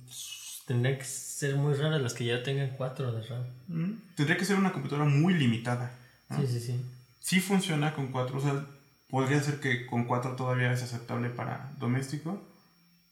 [0.66, 3.44] Tendría que ser muy raras las que ya tengan 4 de RAM.
[3.68, 3.92] Mm.
[4.16, 5.92] Tendría que ser una computadora muy limitada.
[6.30, 6.40] ¿no?
[6.40, 6.80] Sí, sí, sí.
[7.20, 8.38] Sí funciona con 4.
[8.38, 8.64] O sea,
[9.10, 12.42] podría ser que con 4 todavía es aceptable para doméstico.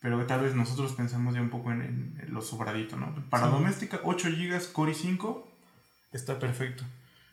[0.01, 1.83] Pero tal vez nosotros pensamos ya un poco en,
[2.19, 3.15] en lo sobradito, ¿no?
[3.29, 3.53] Para Sí.
[3.53, 5.45] doméstica, 8 GB Core i5
[6.13, 6.85] está perfecto.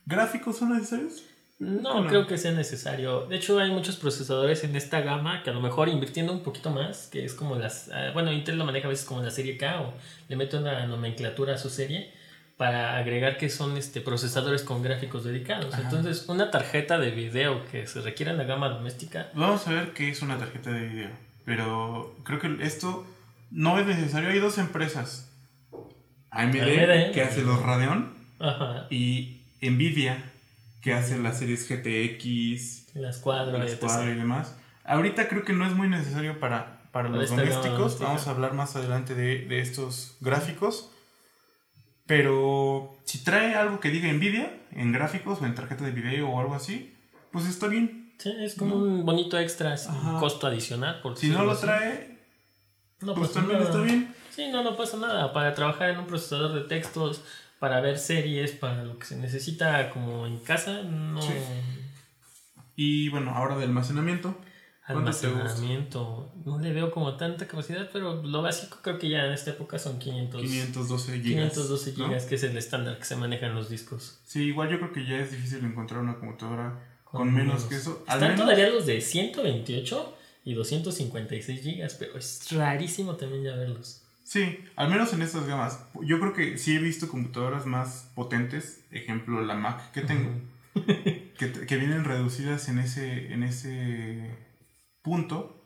[0.06, 1.24] ¿Gráficos son necesarios?
[1.60, 2.08] No, No.
[2.08, 3.26] creo que sea necesario.
[3.28, 6.70] De hecho, hay muchos procesadores en esta gama que a lo mejor invirtiendo un poquito
[6.70, 7.90] más, que es como las.
[7.94, 9.94] ah, bueno, Intel lo maneja a veces como la serie K o
[10.30, 12.12] le mete una nomenclatura a su serie
[12.56, 15.74] para agregar que son este, procesadores con gráficos dedicados.
[15.74, 15.84] Ajá.
[15.84, 19.30] Entonces, una tarjeta de video que se requiera en la gama doméstica.
[19.34, 21.10] Vamos a ver qué es una tarjeta de video.
[21.46, 23.06] Pero creo que esto
[23.52, 24.30] no es necesario.
[24.30, 25.30] Hay dos empresas.
[26.32, 27.12] AMD, AMD.
[27.12, 28.88] que hace los Radeon, Ajá.
[28.90, 30.29] y Nvidia,
[30.82, 33.60] que hace las series GTX, Las cuadros.
[33.60, 33.76] las.
[33.76, 34.56] Quadro y demás.
[34.86, 38.00] Ahorita creo que no es muy necesario para, para Para los domésticos.
[38.00, 40.90] Vamos a hablar más adelante de, de estos gráficos.
[42.06, 46.40] Pero si trae algo que diga Nvidia en gráficos o en tarjeta de video o
[46.40, 46.96] algo así,
[47.32, 48.14] pues está bien.
[48.18, 50.20] Sí, es como un bonito extra, sin Ajá.
[50.20, 51.02] costo adicional.
[51.02, 51.62] Por Si no lo así.
[51.62, 52.18] trae,
[53.02, 53.70] no pues también nada.
[53.72, 54.14] está bien.
[54.36, 55.32] Sí, no, no pasa nada.
[55.34, 57.24] Para trabajar en un procesador de textos,
[57.60, 61.22] para ver series, para lo que se necesita como en casa, no.
[61.22, 61.34] Sí.
[62.76, 64.38] Y bueno, ahora de almacenamiento.
[64.86, 66.32] Almacenamiento.
[66.46, 69.78] No le veo como tanta capacidad, pero lo básico creo que ya en esta época
[69.78, 71.52] son 500, 512 gigas.
[71.54, 72.06] 512 ¿no?
[72.08, 74.20] gigas, que es el estándar que se maneja en los discos.
[74.26, 77.64] Sí, igual yo creo que ya es difícil encontrar una computadora con, Con menos, menos.
[77.66, 78.04] que eso.
[78.08, 83.56] Al Están menos, todavía los de 128 y 256 gigas, pero es rarísimo también ya
[83.56, 84.04] verlos.
[84.30, 85.80] Sí, al menos en estas gamas.
[86.04, 90.30] Yo creo que sí he visto computadoras más potentes, ejemplo la Mac que tengo,
[90.76, 94.38] que, que vienen reducidas en ese, en ese
[95.02, 95.66] punto,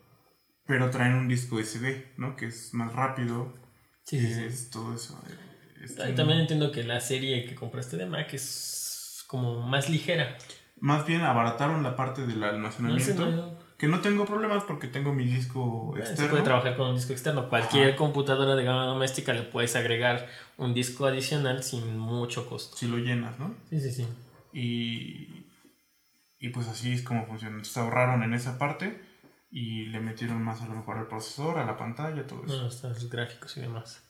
[0.66, 2.36] pero traen un disco SD, ¿no?
[2.36, 3.52] Que es más rápido,
[4.04, 4.44] Sí, que sí, sí.
[4.44, 5.22] es todo eso.
[5.28, 5.34] eh,
[5.84, 9.90] este, Ah, y También entiendo que la serie que compraste de Mac es como más
[9.90, 10.38] ligera.
[10.80, 15.24] Más bien abarataron la parte del almacenamiento, no- que no tengo problemas porque tengo mi
[15.24, 16.30] disco eh, se externo.
[16.30, 17.48] puede trabajar con un disco externo.
[17.48, 17.96] Cualquier Ajá.
[17.96, 22.76] computadora de gama doméstica le puedes agregar un disco adicional sin mucho costo.
[22.76, 23.54] Si lo llenas, ¿no?
[23.70, 24.06] Sí, sí, sí.
[24.52, 25.46] Y,
[26.38, 27.52] y pues así es como funciona.
[27.56, 29.02] Entonces ahorraron en esa parte
[29.50, 32.54] y le metieron más a lo mejor al procesador, a la pantalla, todo eso.
[32.54, 34.02] Bueno, están los gráficos y demás.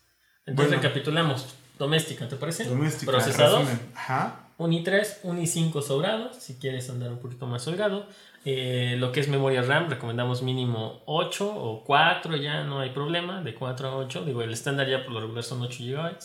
[0.47, 0.83] Entonces Bueno.
[0.83, 1.55] recapitulamos.
[1.79, 2.65] Doméstica, ¿te parece?
[2.65, 3.65] Doméstica, Procesador.
[3.97, 4.41] Ajá.
[4.59, 8.07] Un i3, un i5 sobrado, si quieres andar un poquito más holgado.
[8.45, 13.43] Eh, lo que es memoria RAM, recomendamos mínimo 8 o 4, ya no hay problema,
[13.43, 14.25] de 4 a 8.
[14.25, 16.19] Digo, el estándar ya por lo regular son 8 GB.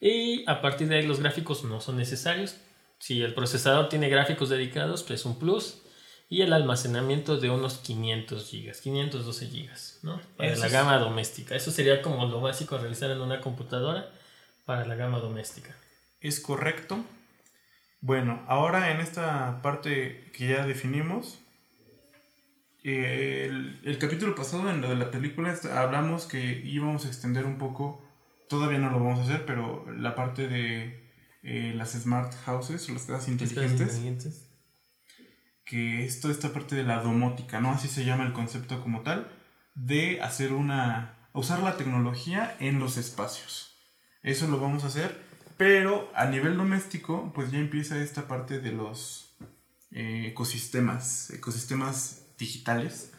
[0.00, 2.56] Y a partir de ahí los gráficos no son necesarios.
[2.98, 5.82] Si el procesador tiene gráficos dedicados, pues un plus.
[6.28, 9.68] Y el almacenamiento de unos 500 GB, 512 GB,
[10.02, 10.20] ¿no?
[10.36, 11.54] Para Eso la gama doméstica.
[11.54, 14.10] Eso sería como lo básico a realizar en una computadora
[14.64, 15.76] para la gama doméstica.
[16.20, 17.04] Es correcto.
[18.04, 21.42] Bueno, ahora en esta parte que ya definimos,
[22.82, 27.46] eh, el, el capítulo pasado en lo de la película hablamos que íbamos a extender
[27.46, 28.06] un poco,
[28.50, 31.02] todavía no lo vamos a hacer, pero la parte de
[31.44, 33.80] eh, las smart houses, las casas inteligentes.
[33.80, 34.50] inteligentes.
[35.64, 37.70] que es toda esta parte de la domótica, ¿no?
[37.70, 39.32] Así se llama el concepto como tal,
[39.74, 43.78] de hacer una, usar la tecnología en los espacios.
[44.22, 45.24] Eso lo vamos a hacer,
[45.56, 49.36] pero a nivel doméstico, pues ya empieza esta parte de los
[49.90, 53.12] eh, ecosistemas, ecosistemas digitales,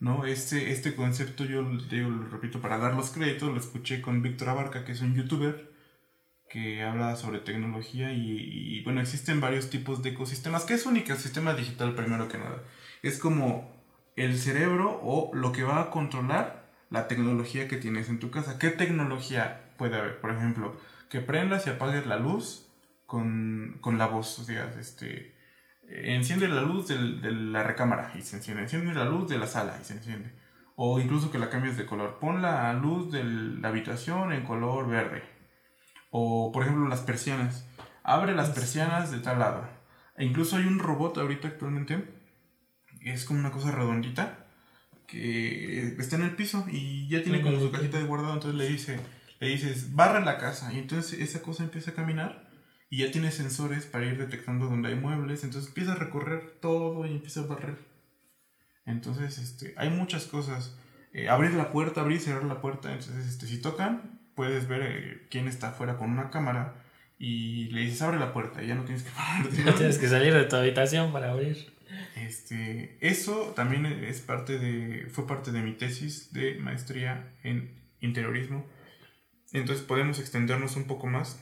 [0.00, 0.24] ¿no?
[0.24, 4.48] Este, este concepto yo, yo lo repito para dar los créditos, lo escuché con Víctor
[4.48, 5.70] Abarca, que es un youtuber,
[6.48, 10.64] que habla sobre tecnología y, y, bueno, existen varios tipos de ecosistemas.
[10.64, 12.62] ¿Qué es un ecosistema digital primero que nada?
[13.02, 13.70] Es como
[14.16, 18.58] el cerebro o lo que va a controlar la tecnología que tienes en tu casa.
[18.58, 20.20] ¿Qué tecnología puede haber?
[20.20, 20.76] Por ejemplo,
[21.12, 22.66] que prendas y apagues la luz
[23.06, 24.38] con, con la voz.
[24.38, 25.34] O sea, este,
[25.86, 28.62] enciende la luz del- de la recámara y se enciende.
[28.62, 30.32] Enciende la luz de la sala y se enciende.
[30.74, 32.18] O incluso que la cambies de color.
[32.18, 35.22] Pon la luz de la habitación en color verde.
[36.10, 37.66] O, por ejemplo, las persianas.
[38.02, 39.68] Abre las persianas de tal lado.
[40.16, 42.08] E incluso hay un robot ahorita actualmente.
[43.02, 44.46] Es como una cosa redondita.
[45.06, 48.32] Que está en el piso y ya tiene como su cajita de guardado.
[48.32, 48.98] Entonces le dice,
[49.42, 50.72] le dices, barra la casa.
[50.72, 52.48] Y entonces esa cosa empieza a caminar.
[52.88, 55.42] Y ya tiene sensores para ir detectando dónde hay muebles.
[55.42, 57.78] Entonces empieza a recorrer todo y empieza a barrer.
[58.86, 60.78] Entonces, este, hay muchas cosas.
[61.12, 62.92] Eh, abrir la puerta, abrir y cerrar la puerta.
[62.92, 66.76] Entonces, este, si tocan, puedes ver eh, quién está afuera con una cámara.
[67.18, 68.62] Y le dices, abre la puerta.
[68.62, 69.64] Y ya no tienes que pararte.
[69.64, 71.72] No tienes que salir de tu habitación para abrir.
[72.14, 78.64] Este, eso también es parte de, fue parte de mi tesis de maestría en interiorismo.
[79.52, 81.38] Entonces podemos extendernos un poco más,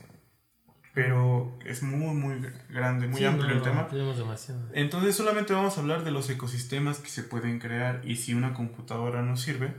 [0.93, 3.87] pero es muy, muy grande, muy Sí, amplio no, el tema.
[3.89, 4.67] demasiado.
[4.73, 8.53] Entonces solamente vamos a hablar de los ecosistemas que se pueden crear y si una
[8.53, 9.73] computadora nos sirve,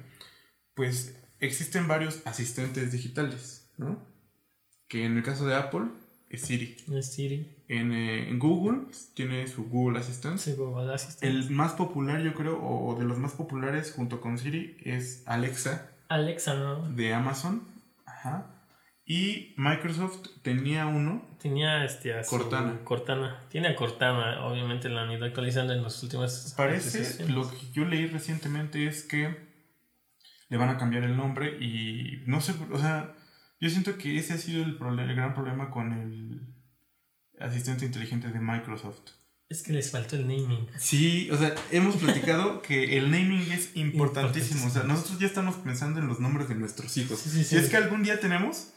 [0.75, 4.03] pues existen varios asistentes digitales, ¿no?
[4.89, 5.89] Que en el caso de Apple
[6.31, 6.77] es Siri.
[6.91, 7.55] Es Siri.
[7.69, 10.39] En, eh, en Google tiene su Google Assistant.
[10.39, 11.23] Sí, Google Assistant.
[11.25, 15.91] El más popular, yo creo, o de los más populares junto con Siri, es Alexa
[16.09, 16.89] Alexa, ¿no?
[16.91, 17.63] de Amazon.
[18.23, 18.63] Ajá.
[19.05, 21.37] Y Microsoft tenía uno.
[21.41, 22.85] Tenía este, a Cortana.
[22.85, 23.45] Cortana.
[23.49, 26.55] Tiene a Cortana, obviamente la han ido actualizando en las últimas.
[26.57, 29.51] Parece, lo que yo leí recientemente es que
[30.49, 33.15] le van a cambiar el nombre y no sé, o sea,
[33.59, 36.55] yo siento que ese ha sido el, el gran problema con el
[37.41, 39.11] asistente inteligente de Microsoft.
[39.53, 40.67] Es que les faltó el naming.
[40.79, 44.67] Sí, o sea, hemos platicado que el naming es importantísimo.
[44.67, 47.19] O sea, nosotros ya estamos pensando en los nombres de nuestros hijos.
[47.19, 47.57] Sí, sí, Si sí.
[47.57, 48.69] es que algún día tenemos,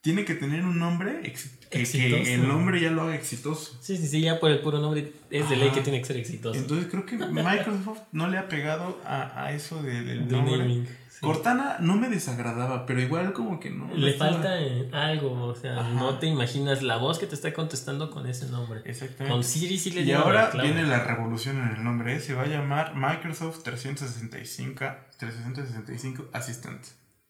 [0.00, 3.78] tiene que tener un nombre ex- que, que el nombre ya lo haga exitoso.
[3.80, 6.16] Sí, sí, sí, ya por el puro nombre es de ley que tiene que ser
[6.16, 6.58] exitoso.
[6.58, 10.58] Entonces creo que Microsoft no le ha pegado a, a eso de- del nombre.
[10.58, 10.88] naming.
[11.22, 13.86] Cortana no me desagradaba, pero igual como que no.
[13.86, 14.50] no Le estaba- falta
[14.92, 15.90] algo, o sea, Ajá.
[15.90, 18.82] no te imaginas la voz que te está contestando con ese nombre.
[18.84, 19.32] Exactamente.
[19.32, 22.20] Con Siri sí le Y ahora viene la revolución en el nombre, ¿eh?
[22.20, 24.84] se va a llamar Microsoft 365,
[25.18, 26.84] 365 Assistant.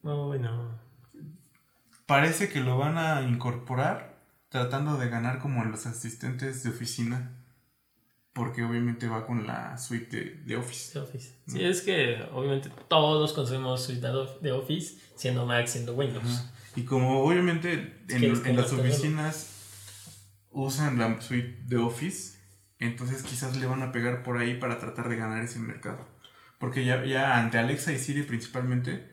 [0.05, 0.79] Oh, bueno.
[2.07, 4.17] Parece que lo van a incorporar
[4.49, 7.31] tratando de ganar como los asistentes de oficina.
[8.33, 10.99] Porque obviamente va con la suite de, Office.
[10.99, 11.35] Office.
[11.47, 14.07] Sí, es que obviamente todos consumimos suite
[14.41, 16.51] de Office, siendo Mac, siendo Windows.
[16.75, 19.51] Y como obviamente en, las oficinas
[20.51, 22.39] usan la suite de Office,
[22.79, 26.09] entonces quizás le van a pegar por ahí para tratar de ganar ese mercado.
[26.59, 29.12] Porque ya, ya ante Alexa y Siri principalmente.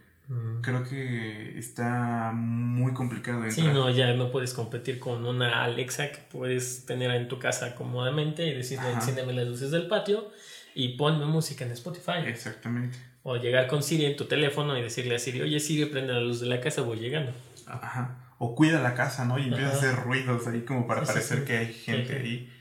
[0.61, 3.37] Creo que está muy complicado.
[3.37, 3.51] Entrar.
[3.51, 7.75] Sí, no, ya no puedes competir con una Alexa que puedes tener en tu casa
[7.75, 10.29] cómodamente y decirle, enciéndeme las luces del patio
[10.75, 12.25] y ponme música en Spotify.
[12.25, 12.97] Exactamente.
[13.23, 16.21] O llegar con Siri en tu teléfono y decirle a Siri, oye Siri, prende la
[16.21, 17.31] luz de la casa, voy llegando.
[17.65, 18.33] Ajá.
[18.37, 19.37] O cuida la casa, ¿no?
[19.37, 22.53] Y empieza a hacer ruidos ahí como para parecer que hay gente ahí.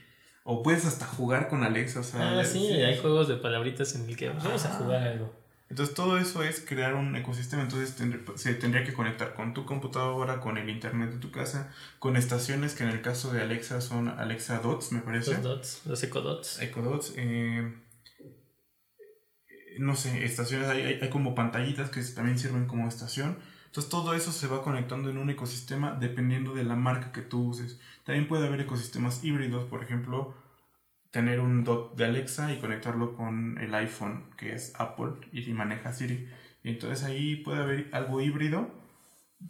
[0.43, 2.39] O puedes hasta jugar con Alexa, o sea.
[2.39, 5.33] Ah, sí, hay juegos de palabritas en el que vamos a jugar algo.
[5.69, 7.95] Entonces todo eso es crear un ecosistema, entonces
[8.35, 12.73] se tendría que conectar con tu computadora, con el internet de tu casa, con estaciones
[12.73, 15.33] que en el caso de Alexa son Alexa Dots, me parece.
[15.33, 16.59] Los Dots, los Echo Dots.
[16.59, 17.13] Echo Dots.
[17.17, 17.71] Eh,
[19.77, 23.37] no sé, estaciones, hay, hay, como pantallitas que también sirven como estación.
[23.67, 27.43] Entonces todo eso se va conectando en un ecosistema dependiendo de la marca que tú
[27.47, 27.79] uses.
[28.05, 30.33] También puede haber ecosistemas híbridos, por ejemplo,
[31.11, 35.93] tener un dot de Alexa y conectarlo con el iPhone, que es Apple, y maneja
[35.93, 36.29] Siri.
[36.63, 38.69] Y entonces ahí puede haber algo híbrido.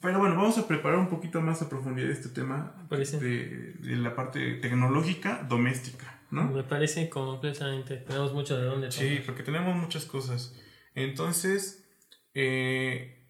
[0.01, 4.16] Pero bueno, vamos a preparar un poquito más a profundidad este tema de, de, la
[4.16, 6.43] parte tecnológica doméstica, ¿no?
[6.45, 7.97] Me parece completamente.
[7.97, 10.55] Tenemos mucho de dónde Sí, porque tenemos muchas cosas.
[10.93, 11.89] Entonces,
[12.36, 13.28] eh,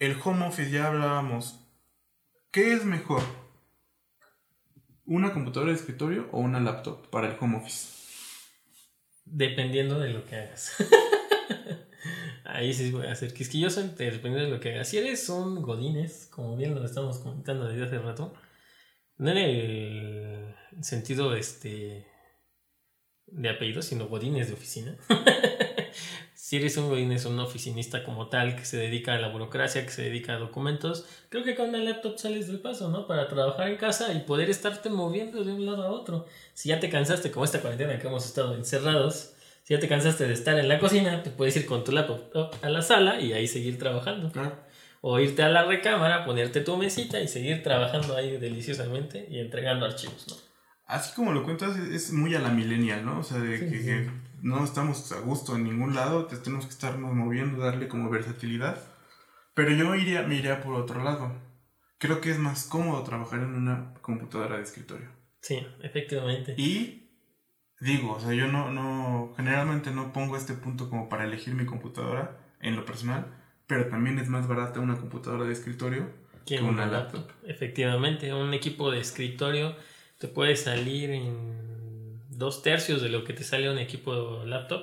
[0.00, 1.64] el home office ya hablábamos.
[2.50, 3.22] ¿Qué es mejor?
[5.04, 8.02] ¿Una computadora de escritorio o una laptop para el home office?
[9.24, 10.74] Dependiendo de lo que hagas.
[12.44, 14.88] Ahí sí voy a hacer quisquilloso, dependiendo de lo que hagas.
[14.88, 18.34] Si eres un Godines, como bien lo estamos comentando desde hace rato,
[19.16, 22.06] no en el sentido este
[23.26, 24.96] de apellido, sino Godines de oficina.
[26.52, 29.90] si eres un es un oficinista como tal, que se dedica a la burocracia, que
[29.90, 33.06] se dedica a documentos, creo que con una laptop sales del paso, ¿no?
[33.06, 36.26] Para trabajar en casa y poder estarte moviendo de un lado a otro.
[36.52, 39.32] Si ya te cansaste, como esta cuarentena que hemos estado encerrados,
[39.62, 42.54] si ya te cansaste de estar en la cocina, te puedes ir con tu laptop
[42.60, 44.30] a la sala y ahí seguir trabajando.
[45.00, 49.86] O irte a la recámara, ponerte tu mesita y seguir trabajando ahí deliciosamente y entregando
[49.86, 50.36] archivos, ¿no?
[50.86, 53.20] Así como lo cuentas, es muy a la millennial, ¿no?
[53.20, 54.10] O sea, de que
[54.42, 58.76] no estamos a gusto en ningún lado, tenemos que estarnos moviendo, darle como versatilidad.
[59.54, 61.32] Pero yo iría, me iría por otro lado.
[61.98, 65.08] Creo que es más cómodo trabajar en una computadora de escritorio.
[65.40, 66.54] Sí, efectivamente.
[66.56, 67.10] Y
[67.80, 71.64] digo, o sea, yo no, no, generalmente no pongo este punto como para elegir mi
[71.64, 73.26] computadora en lo personal,
[73.68, 76.10] pero también es más barata una computadora de escritorio
[76.46, 77.30] que una laptop.
[77.46, 79.76] Efectivamente, un equipo de escritorio
[80.18, 81.71] te puede salir en
[82.42, 84.82] dos tercios de lo que te sale un equipo laptop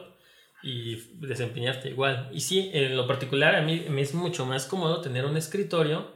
[0.64, 0.96] y
[1.28, 2.30] desempeñarte igual.
[2.34, 6.12] Y sí, en lo particular a mí me es mucho más cómodo tener un escritorio,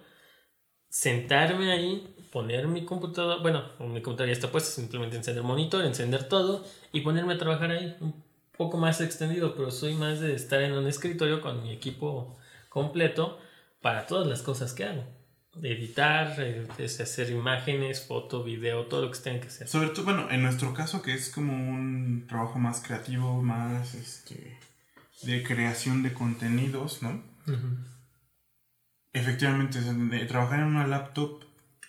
[0.90, 6.28] sentarme ahí, poner mi computadora, bueno, mi computadora ya está puesta, simplemente encender monitor, encender
[6.28, 8.24] todo y ponerme a trabajar ahí un
[8.58, 12.38] poco más extendido, pero soy más de estar en un escritorio con mi equipo
[12.70, 13.38] completo
[13.82, 15.04] para todas las cosas que hago
[15.62, 19.68] editar, eh, hacer imágenes, foto, video, todo lo que tengan que hacer.
[19.68, 24.58] Sobre todo, bueno, en nuestro caso que es como un trabajo más creativo, más este
[25.22, 27.22] de creación de contenidos, ¿no?
[29.14, 29.80] Efectivamente,
[30.26, 31.44] trabajar en una laptop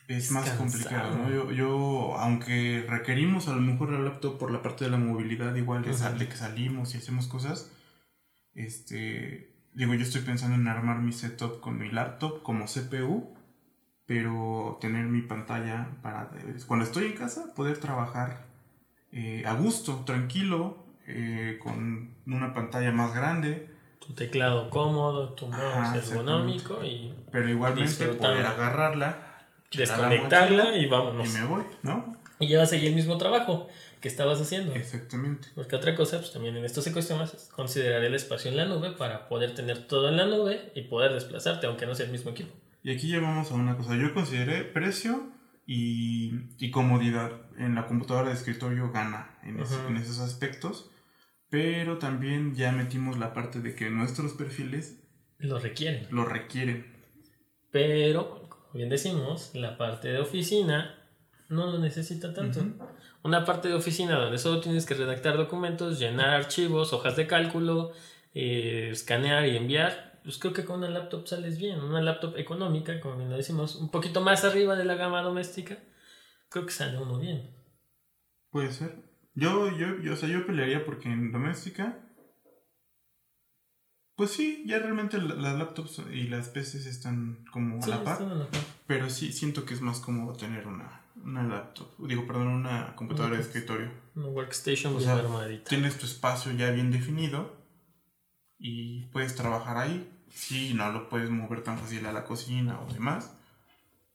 [0.08, 1.30] es, más complicado, ¿no?
[1.30, 5.54] Yo, yo, aunque requerimos a lo mejor la laptop por la parte de la movilidad,
[5.54, 7.70] igual de, de que salimos y hacemos cosas,
[8.54, 13.33] este, digo, yo estoy pensando en armar mi setup con mi laptop como CPU
[14.06, 16.30] pero tener mi pantalla para
[16.66, 18.46] cuando estoy en casa poder trabajar
[19.12, 23.70] eh, a gusto, tranquilo, eh, con una pantalla más grande.
[24.04, 27.14] Tu teclado cómodo, tu mouse ergonómico y...
[27.30, 31.28] Pero igualmente poder agarrarla, desconectarla y vámonos.
[31.28, 32.16] Y me voy, ¿no?
[32.40, 33.68] Y ya vas a seguir el mismo trabajo
[34.00, 34.74] que estabas haciendo.
[34.74, 35.48] Exactamente.
[35.54, 38.90] Porque otra cosa, pues también en estos ecosistemas es considerar el espacio en la nube
[38.90, 42.32] para poder tener todo en la nube y poder desplazarte, aunque no sea el mismo
[42.32, 42.52] equipo.
[42.84, 43.96] Y aquí llevamos a una cosa.
[43.96, 45.32] Yo consideré precio
[45.66, 47.32] y, y comodidad.
[47.56, 50.90] En la computadora de escritorio gana en, en, esos aspectos.
[51.48, 55.02] Pero también ya metimos la parte de que nuestros perfiles
[55.38, 56.06] lo requieren.
[56.10, 56.92] Lo requieren.
[57.70, 60.94] Pero, como bien decimos, la parte de oficina
[61.48, 62.60] no lo necesita tanto.
[63.22, 67.92] Una parte de oficina donde solo tienes que redactar documentos, llenar archivos, hojas de cálculo,
[68.34, 71.80] eh, escanear y enviar, pues creo que con una laptop sales bien.
[71.80, 75.78] Una laptop económica, como bien lo decimos, un poquito más arriba de la gama doméstica,
[76.48, 77.54] creo que sale uno bien.
[78.50, 78.96] Puede ser.
[79.34, 81.98] Yo, yo, yo, o sea, yo pelearía porque en doméstica,
[84.16, 88.04] pues sí, ya realmente la- las laptops y las PCs están como a Sí, la
[88.04, 88.12] par.
[88.14, 88.60] están a la par.
[88.86, 91.88] Pero sí, siento que es más cómodo tener una, una laptop.
[92.06, 93.90] Digo, perdón, una computadora de escritorio.
[94.14, 95.68] Una workstation O sea, armadita.
[95.68, 97.56] Tienes tu espacio ya bien definido
[98.56, 100.10] y puedes trabajar ahí.
[100.34, 103.32] Sí, no lo puedes mover tan fácil a la cocina o demás.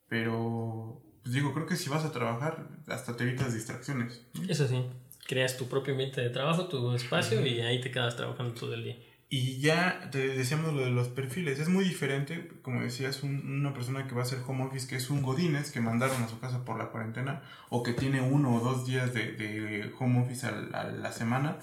[0.08, 4.22] Pero, pues digo, creo que si vas a trabajar, hasta te evitas distracciones.
[4.34, 4.44] ¿no?
[4.50, 4.84] Eso sí,
[5.28, 8.84] creas tu propio ambiente de trabajo, tu espacio y ahí te quedas trabajando todo el
[8.84, 8.98] día.
[9.32, 11.60] Y ya te decíamos lo de los perfiles.
[11.60, 14.96] Es muy diferente, como decías, un- una persona que va a hacer home office, que
[14.96, 18.56] es un Godínez, que mandaron a su casa por la cuarentena, o que tiene uno
[18.56, 21.60] o dos días de, de home office al- a, la semana,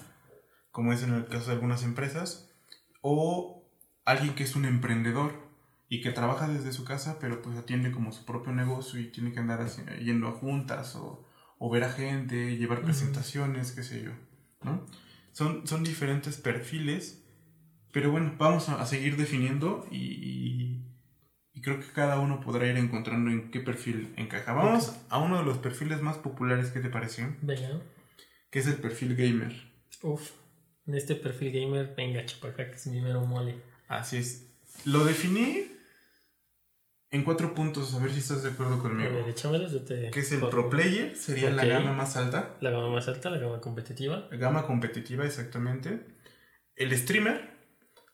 [0.71, 2.53] como es en el caso de algunas empresas,
[3.01, 3.56] o
[4.07, 5.35] alguien que es un emprendedor
[5.89, 9.33] y que trabaja desde su casa, pero pues atiende como su propio negocio y tiene
[9.33, 11.25] que andar así- yendo a juntas o,
[11.59, 14.11] o ver a gente, llevar presentaciones, qué sé yo,
[14.63, 14.85] ¿no?
[15.33, 17.23] Son, son diferentes perfiles
[17.93, 20.83] pero bueno, vamos a, a seguir definiendo y, y-
[21.55, 24.53] y creo que cada uno podrá ir encontrando en qué perfil encaja.
[24.53, 27.81] Vamos a uno de los perfiles más populares que te pareció, Venga.
[28.51, 29.55] que es el perfil gamer.
[30.03, 30.33] Uf.
[30.87, 33.63] En este perfil gamer, venga, chupaca, que es mi mero mole.
[33.89, 34.47] Así es.
[34.85, 35.65] Lo definí
[37.11, 39.27] en cuatro puntos, a ver si estás de acuerdo A ver, conmigo.
[39.29, 40.11] échamelos, yo te.
[40.11, 43.39] Que es el pro player, sería la gama más alta, La gama más alta, la
[43.39, 44.27] gama competitiva.
[44.31, 46.05] la gama competitiva exactamente.
[46.75, 47.51] El streamer,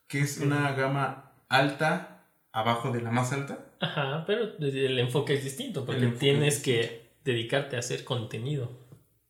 [0.07, 3.65] que es una gama alta abajo de la más alta.
[3.81, 8.71] Ajá, pero el enfoque es distinto porque tienes es que dedicarte a hacer contenido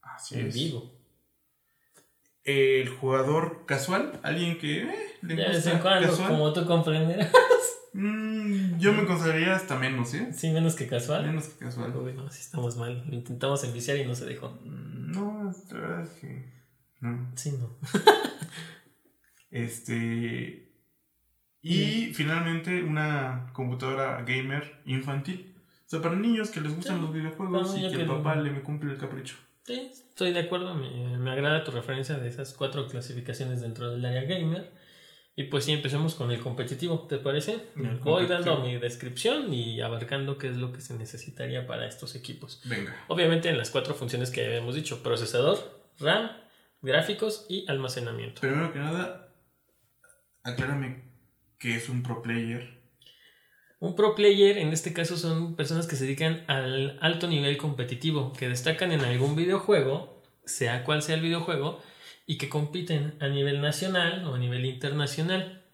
[0.01, 0.53] Así en es.
[0.53, 0.92] vivo.
[2.45, 6.29] El jugador casual, alguien que eh, le De vez gusta en cuando, casual.
[6.29, 7.31] como tú comprenderás.
[7.93, 10.33] Mm, yo me consideraría hasta menos, ¿eh?
[10.33, 11.25] Sí, menos que casual.
[11.27, 11.95] Menos que casual.
[11.95, 13.03] Uy, no, sí estamos mal.
[13.07, 14.49] Lo intentamos enviciar y no se dejó.
[14.63, 16.53] Mm, No, la verdad es que
[17.01, 17.31] no.
[17.35, 17.77] Sí, no.
[19.51, 20.71] Este
[21.61, 25.55] y finalmente una computadora gamer infantil.
[25.85, 27.01] O sea, para niños que les gustan Sí.
[27.03, 29.35] los videojuegos y que el papá le cumple el capricho.
[29.63, 30.73] Sí, estoy de acuerdo.
[30.75, 34.71] Me, me agrada tu referencia de esas cuatro clasificaciones dentro del área gamer.
[35.35, 37.57] Y pues sí, empecemos con el competitivo, ¿te parece?
[37.75, 42.15] El Voy dando mi descripción y abarcando qué es lo que se necesitaría para estos
[42.15, 42.61] equipos.
[42.65, 42.95] Venga.
[43.07, 45.57] Obviamente en las cuatro funciones que habíamos dicho, procesador,
[45.99, 46.29] RAM,
[46.83, 48.41] gráficos y almacenamiento.
[48.41, 49.33] Primero que nada,
[50.43, 51.01] aclárame
[51.57, 52.82] qué es un pro player.
[53.83, 58.31] Un pro player en este caso son personas que se dedican al alto nivel competitivo,
[58.31, 61.81] que destacan en algún videojuego, sea cual sea el videojuego,
[62.25, 65.65] y que compiten a nivel nacional o a nivel internacional.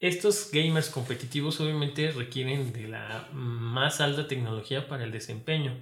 [0.00, 5.78] Estos gamers competitivos obviamente requieren de la más alta tecnología para el desempeño.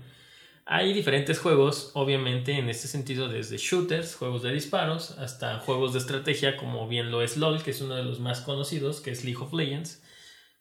[0.65, 5.99] Hay diferentes juegos, obviamente, en este sentido, desde shooters, juegos de disparos, hasta juegos de
[5.99, 9.25] estrategia, como bien lo es LOL, que es uno de los más conocidos, que es
[9.25, 10.05] League of Legends.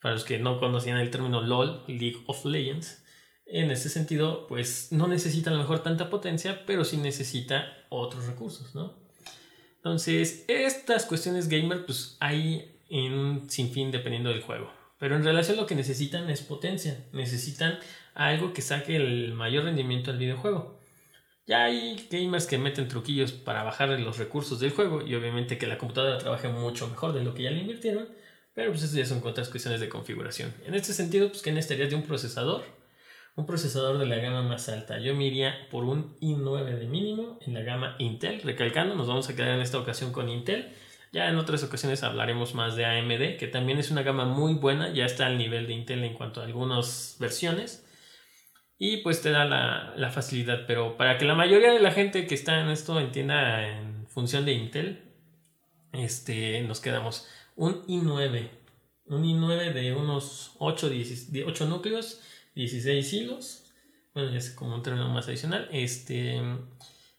[0.01, 3.03] Para los que no conocían el término LOL, League of Legends.
[3.45, 8.25] En este sentido, pues no necesita a lo mejor tanta potencia, pero sí necesita otros
[8.25, 8.93] recursos, ¿no?
[9.77, 14.71] Entonces, estas cuestiones gamer, pues hay en un sinfín dependiendo del juego.
[14.99, 17.05] Pero en relación lo que necesitan es potencia.
[17.13, 17.79] Necesitan
[18.13, 20.79] algo que saque el mayor rendimiento al videojuego.
[21.45, 25.67] Ya hay gamers que meten truquillos para bajar los recursos del juego y obviamente que
[25.67, 28.09] la computadora trabaje mucho mejor de lo que ya le invirtieron.
[28.57, 30.51] Pero pues eso ya son otras cuestiones de configuración.
[30.65, 32.63] En este sentido, pues ¿qué necesitarías de un procesador?
[33.35, 34.97] Un procesador de la gama más alta.
[34.97, 38.41] Yo me iría por un i9 de mínimo en la gama Intel.
[38.41, 40.73] Recalcando, nos vamos a quedar en esta ocasión con Intel.
[41.11, 44.91] Ya en otras ocasiones hablaremos más de AMD, que también es una gama muy buena,
[44.91, 47.87] ya está al nivel de Intel en cuanto a algunas versiones.
[48.79, 52.25] Y pues te da la, la facilidad, pero para que la mayoría de la gente
[52.25, 55.03] que está en esto entienda en función de Intel,
[55.93, 57.27] este, nos quedamos
[57.57, 58.49] un i9.
[59.07, 62.21] Un i9 de unos 8, 10 8 núcleos,
[62.55, 63.63] 16 hilos.
[64.13, 65.67] Bueno, es como un término más adicional.
[65.71, 66.41] Este,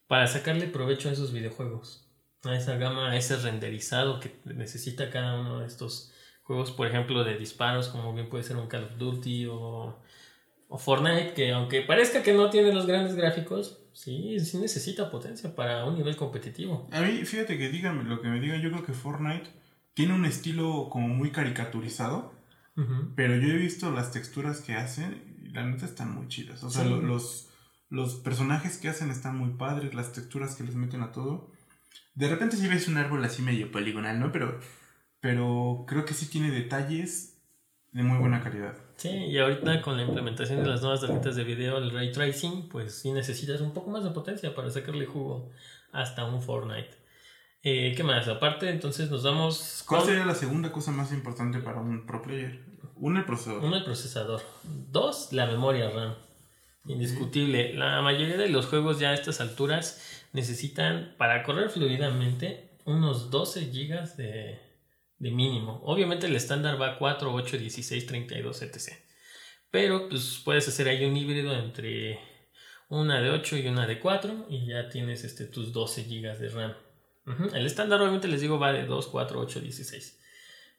[0.06, 2.08] para sacarle provecho a esos videojuegos.
[2.44, 6.12] A esa gama, a ese renderizado que necesita cada uno de estos
[6.44, 9.98] juegos, por ejemplo, de disparos, como bien puede ser un Call of Duty o,
[10.68, 15.54] o Fortnite, que aunque parezca que no tiene los grandes gráficos, sí, sí necesita potencia
[15.54, 16.88] para un nivel competitivo.
[16.92, 19.50] A mí, fíjate que díganme lo que me digan, yo creo que Fortnite
[19.98, 22.32] tiene un estilo como muy caricaturizado,
[22.76, 23.10] Ujú.
[23.16, 26.62] pero yo he visto las texturas que hacen y la neta están muy chidas.
[26.62, 26.88] O sea, Sí.
[26.90, 27.48] lo- los,
[27.90, 31.50] los personajes que hacen están muy padres, las texturas que les meten a todo.
[32.14, 34.30] De repente sí ves un árbol así medio poligonal, ¿no?
[34.30, 34.60] Pero,
[35.18, 37.36] pero creo que sí tiene detalles
[37.90, 38.76] de muy buena calidad.
[38.98, 42.68] Sí, y ahorita con la implementación de las nuevas tarjetas de video, el ray tracing,
[42.68, 45.50] pues sí necesitas un poco más de potencia para sacarle jugo
[45.90, 46.96] hasta un Fortnite.
[47.62, 48.28] Eh, ¿Qué más?
[48.28, 49.84] Aparte, entonces nos vamos.
[49.86, 52.64] ¿Cuál sería la segunda cosa más importante para un pro player?
[52.96, 53.64] Uno, el procesador.
[53.64, 54.42] Uno, el procesador.
[54.64, 56.14] Dos, la memoria RAM.
[56.86, 57.74] Indiscutible.
[57.74, 63.66] La mayoría de los juegos ya a estas alturas necesitan, para correr fluidamente, unos 12
[63.66, 64.60] GB de,
[65.18, 65.80] de mínimo.
[65.84, 68.92] Obviamente el estándar va a 4, 8, 16, 32, etc.
[69.70, 72.18] Pero pues puedes hacer ahí un híbrido entre
[72.88, 76.48] una de 8 y una de 4 y ya tienes este, tus 12 GB de
[76.48, 76.74] RAM.
[77.54, 80.20] El estándar obviamente les digo va de 2, 4, 8, 16.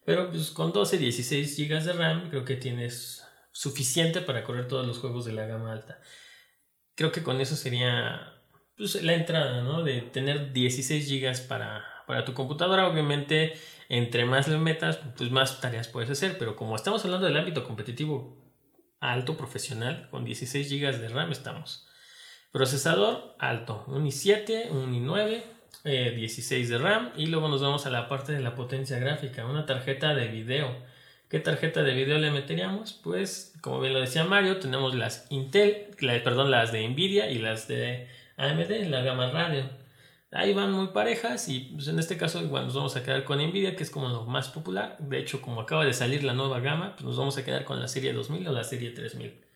[0.04, 4.86] Pero pues con 12, 16 GB de RAM creo que tienes suficiente para correr todos
[4.86, 6.00] los juegos de la gama alta.
[6.94, 8.34] Creo que con eso sería
[8.76, 9.82] pues, la entrada, ¿no?
[9.82, 12.88] De tener 16 GB para, para tu computadora.
[12.88, 13.52] Obviamente,
[13.88, 16.38] entre más le metas, pues más tareas puedes hacer.
[16.38, 18.40] Pero como estamos hablando del ámbito competitivo
[19.00, 21.86] alto profesional, con 16 GB de RAM estamos.
[22.52, 25.42] Procesador alto, un i7, un i9,
[25.84, 29.66] 16 de RAM y luego nos vamos a la parte de la potencia gráfica, una
[29.66, 30.76] tarjeta de video.
[31.28, 32.92] ¿Qué tarjeta de video le meteríamos?
[32.92, 37.68] Pues, como bien lo decía Mario, tenemos las Intel, perdón, las de Nvidia y las
[37.68, 39.64] de AMD, la gama radio.
[40.32, 43.38] Ahí van muy parejas y pues, en este caso igual nos vamos a quedar con
[43.38, 44.96] Nvidia, que es como lo más popular.
[44.98, 47.80] De hecho, como acaba de salir la nueva gama, pues nos vamos a quedar con
[47.80, 49.49] la serie 2000 o la serie 3000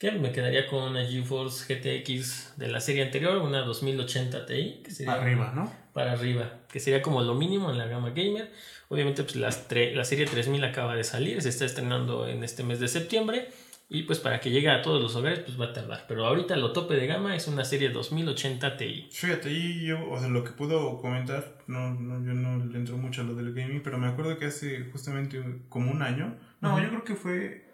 [0.00, 4.82] que me quedaría con una GeForce GTX de la serie anterior, una 2080 Ti.
[4.82, 5.70] Que para arriba, ¿no?
[5.92, 8.50] Para arriba, que sería como lo mínimo en la gama gamer.
[8.88, 12.88] Obviamente, pues la serie 3000 acaba de salir, se está estrenando en este mes de
[12.88, 13.48] septiembre.
[13.90, 16.06] Y pues para que llegue a todos los hogares, pues va a tardar.
[16.08, 19.08] Pero ahorita lo tope de gama es una serie 2080 Ti.
[19.12, 22.96] Fíjate, ahí yo, o sea, lo que puedo comentar, no, no, yo no le entro
[22.96, 26.80] mucho a lo del gaming, pero me acuerdo que hace justamente como un año, no,
[26.80, 27.69] yo creo que fue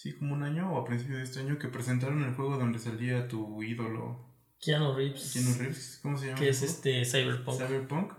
[0.00, 2.78] sí, como un año o a principios de este año que presentaron el juego donde
[2.78, 4.18] salía tu ídolo.
[4.58, 5.32] Keanu Reeves.
[5.34, 6.38] Keanu Reeves, ¿cómo se llama?
[6.38, 7.58] Que es este Cyberpunk.
[7.58, 8.12] Cyberpunk.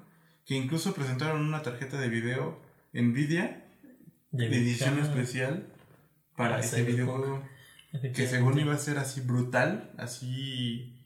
[0.45, 2.61] Que incluso presentaron una tarjeta de video
[2.93, 3.65] Nvidia
[4.32, 5.73] de, edición especial
[6.36, 7.43] para ese videojuego.
[8.13, 11.00] Que según iba a ser así brutal, así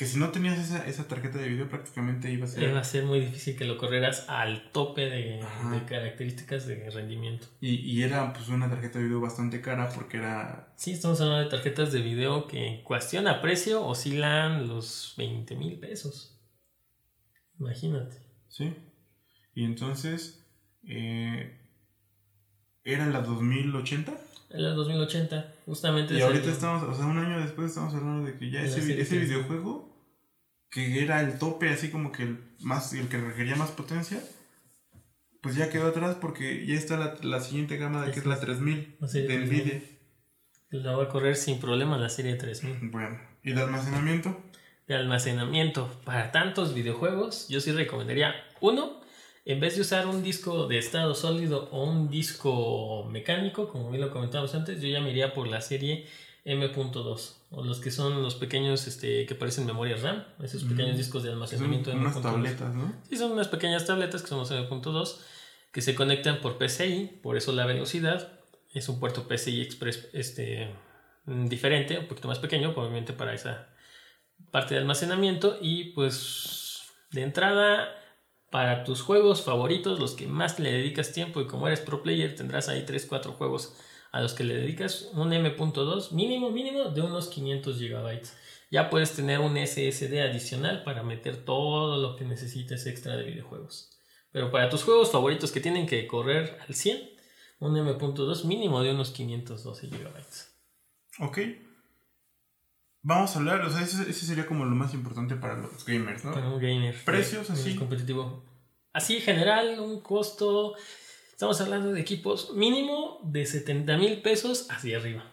[0.00, 2.62] que si no tenías esa, esa, tarjeta de video prácticamente iba a ser...
[2.62, 7.48] Iba a ser muy difícil que lo corrieras al tope de, de características de rendimiento.
[7.60, 10.72] Y, y, era pues una tarjeta de video bastante cara porque era...
[10.76, 15.54] Sí, estamos hablando de tarjetas de video que en cuestión a precio oscilan los 20
[15.56, 16.40] mil pesos.
[17.58, 18.16] Imagínate.
[18.48, 18.74] Sí.
[19.54, 20.42] Y entonces...
[20.84, 21.60] Eh,
[22.84, 24.14] ¿Era la 2080?
[24.48, 26.14] En la 2080, justamente.
[26.14, 29.18] Y ahorita estamos, o sea, un año después estamos hablando de que ya ese, ese
[29.18, 29.89] videojuego
[30.70, 34.22] que era el tope, así como que el, más, el que requería más potencia,
[35.42, 38.38] pues ya quedó atrás porque ya está la, la siguiente gama de que es la
[38.38, 39.82] 3000 de Nvidia.
[40.70, 42.90] La va a correr sin problema la serie 3000.
[42.90, 44.40] Bueno, ¿y de almacenamiento?
[44.86, 45.90] De almacenamiento.
[46.04, 49.00] Para tantos videojuegos, yo sí recomendaría uno,
[49.44, 54.02] en vez de usar un disco de estado sólido o un disco mecánico, como bien
[54.02, 56.06] lo comentábamos antes, yo ya me iría por la serie
[56.44, 61.24] M.2 o los que son los pequeños este, que parecen memoria RAM, esos pequeños discos
[61.24, 61.90] de almacenamiento.
[61.90, 62.94] Son unas tabletas, ¿no?
[63.08, 65.16] Sí, son unas pequeñas tabletas que son los M.2
[65.72, 68.40] que se conectan por PCI, por eso la velocidad
[68.72, 70.74] es un puerto PCI Express este,
[71.26, 73.68] diferente, un poquito más pequeño, obviamente para esa
[74.50, 77.88] parte de almacenamiento y pues de entrada
[78.50, 82.34] para tus juegos favoritos, los que más le dedicas tiempo y como eres pro player
[82.34, 83.76] tendrás ahí 3, 4 juegos
[84.12, 88.22] a los que le dedicas un M.2 mínimo, mínimo de unos 500 GB.
[88.70, 93.90] Ya puedes tener un SSD adicional para meter todo lo que necesites extra de videojuegos.
[94.32, 97.10] Pero para tus juegos favoritos que tienen que correr al 100,
[97.60, 101.26] un M.2 mínimo de unos 512 GB.
[101.26, 101.38] Ok.
[103.02, 106.32] Vamos a hablar, o sea, ese, sería como lo más importante para los gamers, ¿no?
[106.32, 106.94] Para un gamer.
[107.04, 107.74] Precios así.
[107.74, 108.44] Competitivo.
[108.92, 110.74] Así, general, un costo
[111.40, 115.24] Estamos hablando de equipos mínimo de 70 mil pesos hacia arriba.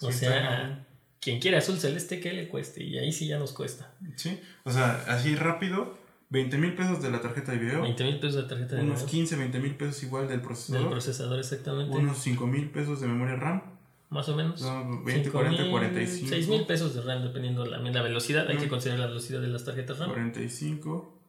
[0.00, 0.86] O sea,
[1.18, 2.84] quien quiera azul celeste que le cueste.
[2.84, 3.92] Y ahí sí ya nos cuesta.
[4.14, 5.98] Sí, o sea, así rápido.
[6.28, 7.82] 20 mil pesos de la tarjeta de video.
[7.82, 8.94] 20 mil pesos de la tarjeta de video.
[8.94, 10.82] Unos 15, 20 mil pesos igual del procesador.
[10.82, 11.96] Del procesador, exactamente.
[11.96, 13.62] Unos 5 mil pesos de memoria RAM.
[14.10, 14.62] Más o menos.
[15.04, 16.28] 20, 40, 45.
[16.28, 18.48] 6 mil pesos de RAM, dependiendo la, la velocidad.
[18.48, 20.10] Hay que considerar la velocidad de las tarjetas RAM.
[20.10, 21.19] 45.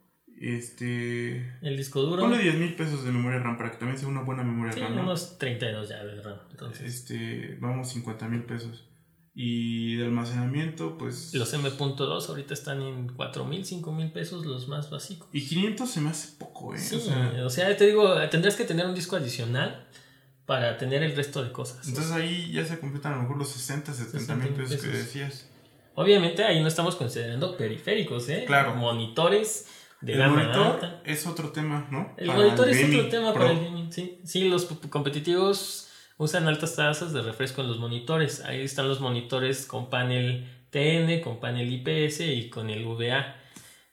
[0.42, 1.54] Este.
[1.62, 2.24] El disco duro.
[2.24, 4.80] Ponle 10 mil pesos de memoria RAM para que también sea una buena memoria sí,
[4.80, 4.98] RAM.
[4.98, 6.38] unos 32 ya de RAM.
[6.50, 6.88] Entonces.
[6.88, 8.86] Este, vamos, 50 mil pesos.
[9.34, 11.34] Y de almacenamiento, pues.
[11.36, 15.30] Los M.2 ahorita están en 4 mil, 5 mil pesos, los más básicos.
[15.32, 16.80] Y 500 se me hace poco, ¿eh?
[16.80, 17.00] Sí,
[17.42, 19.88] o sea, te digo, tendrás que tener un disco adicional
[20.48, 21.88] para tener el resto de cosas.
[21.88, 25.48] Entonces ahí ya se completan a lo mejor los 60, 70 mil pesos, que decías.
[25.94, 28.44] Obviamente ahí no estamos considerando periféricos, ¿eh?
[28.48, 28.76] Claro.
[28.76, 29.68] Monitores
[30.02, 31.02] de El monitor alta.
[31.06, 32.14] es otro tema, ¿no?
[32.18, 33.41] El Para monitor es gaming otro tema pro.
[33.43, 34.20] para el gaming, sí.
[34.26, 38.41] Sí, los competitivos usan altas tasas de refresco en los monitores.
[38.41, 43.36] Ahí están los monitores con panel TN, con panel IPS y con el VA.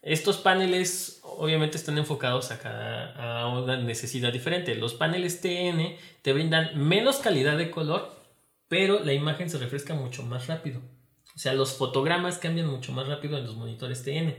[0.02, 4.74] Estos paneles obviamente están enfocados a, cada, a una necesidad diferente.
[4.76, 8.10] Los paneles TN te brindan menos calidad de color,
[8.68, 10.80] pero la imagen se refresca mucho más rápido.
[11.34, 14.34] O sea, los fotogramas cambian mucho más rápido en los monitores TN.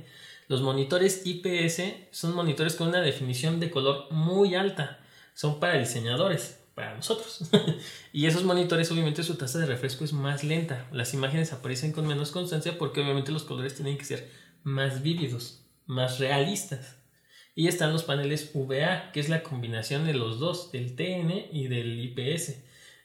[0.50, 5.00] Los monitores IPS son monitores con una definición de color muy alta.
[5.36, 7.48] Son para diseñadores, para nosotros.
[8.14, 10.88] y esos monitores obviamente su tasa de refresco es más lenta.
[10.92, 14.28] Las imágenes aparecen con menos constancia porque obviamente los colores tienen que ser
[14.64, 16.98] más vívidos, más realistas.
[17.54, 21.68] Y están los paneles VA, que es la combinación de los dos, del TN y
[21.68, 22.56] del IPS.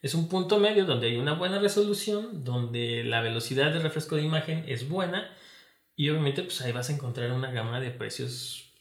[0.01, 4.23] Es un punto medio donde hay una buena resolución, donde la velocidad de refresco de
[4.23, 5.31] imagen es buena
[5.97, 8.73] y obviamente pues ahí vas a encontrar una gama de precios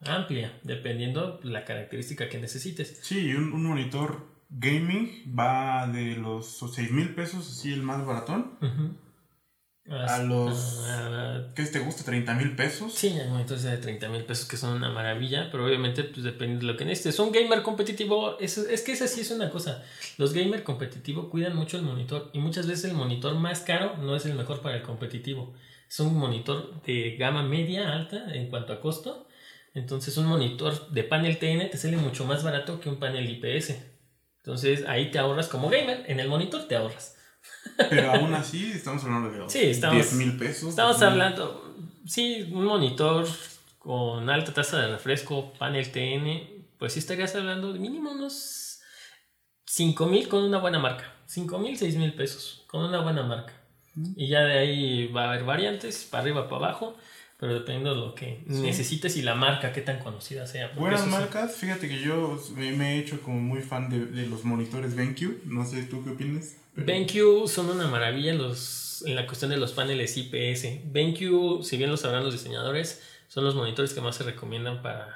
[0.00, 2.98] amplia, dependiendo la característica que necesites.
[3.02, 8.58] Sí, un, un monitor gaming va de los 6 mil pesos, así el más baratón.
[9.88, 10.84] A los-
[11.54, 12.02] ¿Qué te gusta?
[12.10, 12.92] ¿30 mil pesos?
[12.92, 16.58] Sí, hay monitores de 30 mil pesos que son una maravilla, pero obviamente pues depende
[16.58, 17.18] de lo que necesites.
[17.20, 19.84] Un gamer competitivo, es, es que esa sí es una cosa.
[20.18, 24.16] Los gamer competitivos cuidan mucho el monitor y muchas veces el monitor más caro no
[24.16, 25.54] es el mejor para el competitivo.
[25.88, 29.28] Es un monitor de gama media alta en cuanto a costo.
[29.74, 33.74] Entonces un monitor de panel TN te sale mucho más barato que un panel IPS.
[34.38, 37.16] Entonces ahí te ahorras como gamer, en el monitor te ahorras.
[37.90, 40.70] Pero aún así estamos hablando de Sí, estamos- 10 mil pesos.
[40.70, 41.08] Estamos 10,000.
[41.22, 41.74] hablando,
[42.06, 43.26] sí, un monitor
[43.78, 48.80] con alta tasa de refresco, panel TN, pues sí estarías hablando de mínimo unos
[49.64, 51.12] 5 mil con una buena marca.
[51.26, 53.52] 5 mil, 6 mil pesos con una buena marca.
[54.16, 56.96] Y ya de ahí va a haber variantes, para arriba, para abajo,
[57.38, 60.72] pero dependiendo de lo que necesites y la marca, qué tan conocida sea.
[60.76, 61.10] Buenas sí.
[61.10, 64.94] marcas, fíjate que yo me, me he hecho como muy fan de, de los monitores
[64.96, 66.56] BenQ, no sé tú qué opinas.
[66.74, 70.90] pero- BenQ son una maravilla los, en la cuestión de los paneles IPS.
[70.92, 75.08] BenQ, si bien lo sabrán los diseñadores, son los monitores que más se recomiendan para,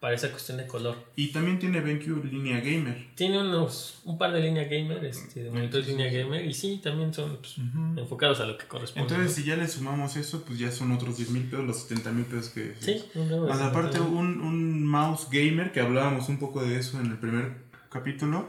[0.00, 0.96] para esa cuestión de color.
[1.16, 3.08] Y también tiene BenQ línea gamer.
[3.16, 7.12] Tiene unos, un par de línea gamer, este, de monitores línea gamer, y sí, también
[7.12, 7.56] son pues,
[7.96, 9.02] enfocados a lo que corresponde.
[9.02, 9.42] Entonces, ¿no?
[9.42, 12.24] si ya le sumamos eso, pues ya son otros 10 mil pesos, los 70 mil
[12.26, 16.78] pesos que sí, nuevo Más aparte, un, un mouse gamer, que hablábamos un poco de
[16.78, 18.48] eso en el primer capítulo,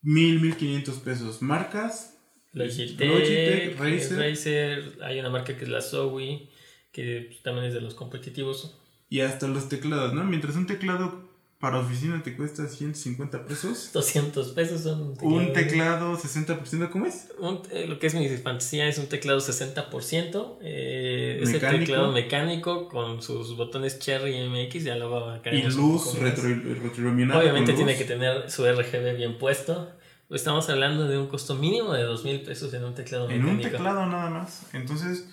[0.00, 1.42] mil, mil quinientos pesos.
[1.42, 2.18] Marcas,
[2.52, 4.18] Logitech, Logitech, Razer.
[4.18, 6.48] Razer, hay una marca que es la Zowie,
[6.90, 8.78] que pues, también es de los competitivos.
[9.08, 10.24] Y hasta los teclados, ¿no?
[10.24, 11.26] Mientras un teclado
[11.58, 15.52] para oficina te cuesta 150 pesos, 200 pesos son un teclados.
[15.54, 17.28] teclado 60%, ¿cómo es?
[17.40, 20.58] Un- eh, lo que es mi fantasía es un teclado 60%.
[20.62, 21.80] Eh, es el Mecánico.
[21.84, 24.84] teclado mecánico con sus botones Cherry MX.
[24.84, 26.22] Ya luego Y aclararemos un luz poco más.
[26.22, 26.44] retro,
[26.84, 27.40] retroiluminada.
[27.40, 27.98] Obviamente tiene luz.
[27.98, 29.90] que tener su RGB bien puesto.
[30.30, 33.56] Estamos hablando de un costo mínimo de dos mil pesos en un teclado En un
[33.56, 33.70] mecánico.
[33.78, 34.62] teclado nada más.
[34.74, 35.26] Entonces,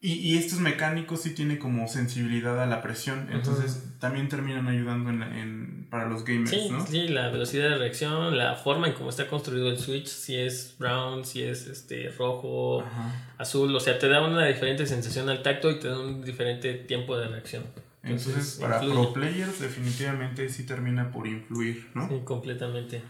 [0.00, 3.28] y, y estos mecánicos sí tienen como sensibilidad a la presión.
[3.32, 6.86] Entonces, también terminan ayudando en, en- para los gamers, Sí, ¿no?
[6.86, 10.76] sí, la velocidad de reacción, la forma en cómo está construido el switch, si es
[10.78, 12.84] brown, si es este rojo,
[13.38, 16.74] azul, o sea, te da una diferente sensación al tacto y te da un diferente
[16.74, 17.64] tiempo de reacción.
[18.02, 19.02] Entonces, para influye.
[19.04, 22.06] pro players definitivamente sí termina por influir, ¿no?
[22.08, 23.02] Sí, completamente.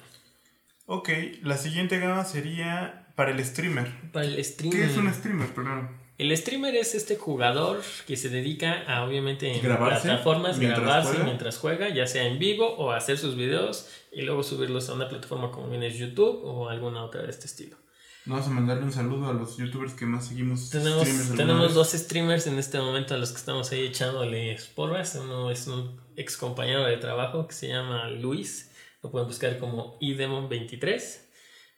[0.86, 1.10] Ok,
[1.42, 4.12] la siguiente gama sería para el streamer.
[4.12, 4.78] Para el streaming.
[4.78, 5.88] ¿Qué es un streamer, perdón?
[6.18, 11.08] El streamer es este jugador que se dedica a, obviamente, en Grabarse plataformas, mientras grabarse
[11.08, 11.24] juega.
[11.24, 15.08] mientras juega, ya sea en vivo o hacer sus videos y luego subirlos a una
[15.08, 17.76] plataforma como bien es YouTube o alguna otra de este estilo.
[18.24, 20.70] Vamos a mandarle un saludo a los youtubers que más seguimos.
[20.70, 25.18] Tenemos, tenemos dos streamers en este momento a los que estamos ahí echándole porras.
[25.20, 28.70] Uno es un ex compañero de trabajo que se llama Luis.
[29.02, 31.27] Lo pueden buscar como idemon23.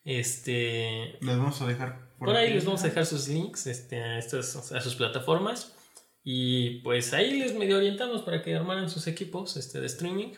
[0.04, 4.18] Este, Les vamos a dejar Por ahí les vamos a dejar sus links este, a,
[4.18, 5.76] estas, a sus plataformas.
[6.22, 10.32] Y pues ahí les medio orientamos para que armaran sus equipos este, de streaming.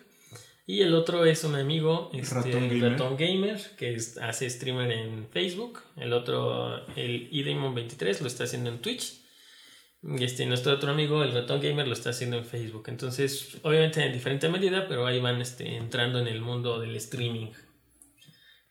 [0.64, 2.92] Y el otro es un amigo, este, Ratón Gamer.
[2.92, 5.80] Ratón Gamer, que es- hace streamer en Facebook.
[5.96, 9.22] El otro, el eDemon23, lo está haciendo en Twitch.
[10.04, 12.84] Y este, nuestro otro amigo, el Ratón Gamer, lo está haciendo en Facebook.
[12.88, 17.50] Entonces, obviamente en diferente medida, pero ahí van este, entrando en el mundo del streaming.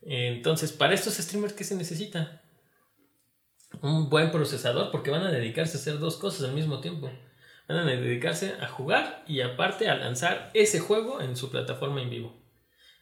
[0.03, 2.41] Entonces, para estos streamers, ¿qué se necesita?
[3.81, 7.11] un buen procesador porque van a dedicarse a hacer dos cosas al mismo tiempo.
[7.67, 12.09] Van a dedicarse a jugar y aparte a lanzar ese juego en su plataforma en
[12.09, 12.35] vivo.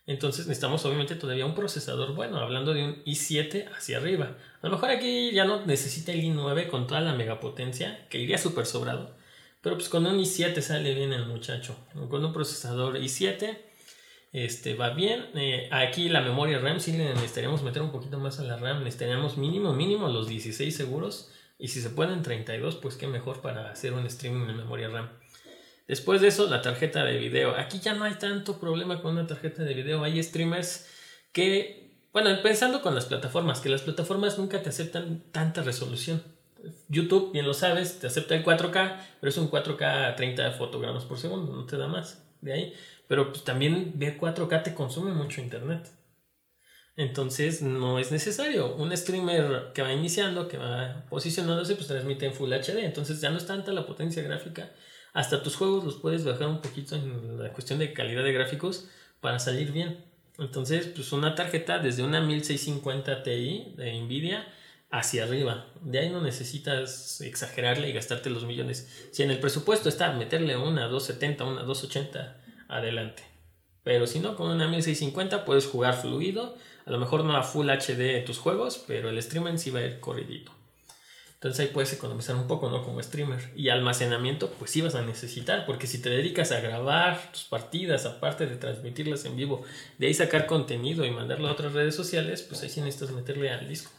[0.05, 4.37] Entonces necesitamos obviamente todavía un procesador bueno, hablando de un i7 hacia arriba.
[4.61, 8.37] A lo mejor aquí ya no necesita el i9 con toda la megapotencia, que iría
[8.37, 9.15] súper sobrado.
[9.61, 11.75] Pero pues con un i7 sale bien el muchacho.
[12.09, 13.57] Con un procesador i7
[14.31, 15.25] este, va bien.
[15.35, 18.83] Eh, aquí la memoria RAM sí le necesitaríamos meter un poquito más a la RAM.
[18.83, 21.31] Necesitaríamos mínimo, mínimo los 16 seguros.
[21.57, 25.09] Y si se pueden 32, pues qué mejor para hacer un streaming de memoria RAM.
[25.87, 27.55] Después de eso, la tarjeta de video.
[27.55, 30.03] Aquí ya no hay tanto problema con una tarjeta de video.
[30.03, 30.87] Hay streamers
[31.33, 36.21] que, bueno, pensando con las plataformas, que las plataformas nunca te aceptan tanta resolución.
[36.89, 41.05] YouTube, bien lo sabes, te acepta el 4K, pero es un 4K a 30 fotogramas
[41.05, 42.73] por segundo, no te da más de ahí.
[43.09, 45.89] Pero pues, también ver 4K te consume mucho internet.
[46.95, 48.73] Entonces no es necesario.
[48.77, 52.85] Un streamer que va iniciando, que va posicionándose, pues transmite en Full HD.
[52.85, 54.71] Entonces ya no es tanta la potencia gráfica
[55.13, 58.87] hasta tus juegos los puedes bajar un poquito en la cuestión de calidad de gráficos
[59.21, 60.05] para salir bien.
[60.37, 64.47] Entonces, pues una tarjeta desde una 1650 Ti de Nvidia
[64.91, 65.67] hacia arriba.
[65.81, 69.09] De ahí no necesitas exagerarle y gastarte los millones.
[69.11, 72.38] Si en el presupuesto está meterle una 270, una 280,
[72.69, 73.23] adelante.
[73.83, 76.55] Pero si no, con una 1650 puedes jugar fluido.
[76.85, 79.85] A lo mejor no a Full HD tus juegos, pero el streaming sí va a
[79.85, 80.51] ir corridito.
[81.33, 82.83] Entonces ahí puedes economizar un poco, ¿no?
[82.83, 83.51] Como streamer.
[83.55, 88.05] Y almacenamiento, pues sí vas a necesitar, porque si te dedicas a grabar tus partidas,
[88.05, 89.63] aparte de transmitirlas en vivo,
[89.97, 93.51] de ahí sacar contenido y mandarlo a otras redes sociales, pues ahí sí necesitas meterle
[93.51, 93.89] al disco.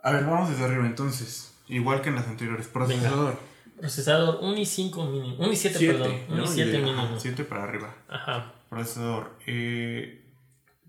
[0.00, 1.52] A ver, vamos desde arriba entonces.
[1.66, 2.68] Igual que en las anteriores.
[2.68, 3.49] Procesador.
[3.80, 5.36] Procesador, un i5 mínimo.
[5.38, 6.12] Un i7, perdón.
[6.28, 7.18] Un i7 mínimo.
[7.18, 7.94] 7 para arriba.
[8.08, 8.52] Ajá.
[8.68, 9.38] Procesador.
[9.46, 10.20] Eh,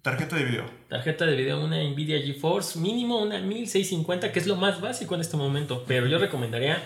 [0.02, 0.66] Tarjeta de video.
[0.90, 5.22] Tarjeta de video, una Nvidia GeForce, mínimo una 1650, que es lo más básico en
[5.22, 5.84] este momento.
[5.88, 6.82] Pero yo recomendaría.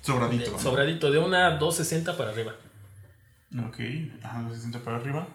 [0.00, 0.58] Sobradito.
[0.58, 2.54] sobradito, de una 260 para arriba.
[3.68, 3.78] Ok,
[4.22, 5.28] ajá, 260 para arriba.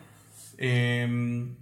[0.57, 1.55] Em,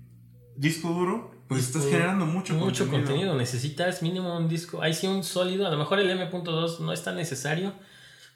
[0.55, 3.07] disco duro, pues estás generando mucho, mucho contenido.
[3.07, 3.35] contenido.
[3.35, 4.81] Necesitas mínimo un disco.
[4.81, 5.67] Ahí sí un sólido.
[5.67, 7.73] A lo mejor el M.2 no es tan necesario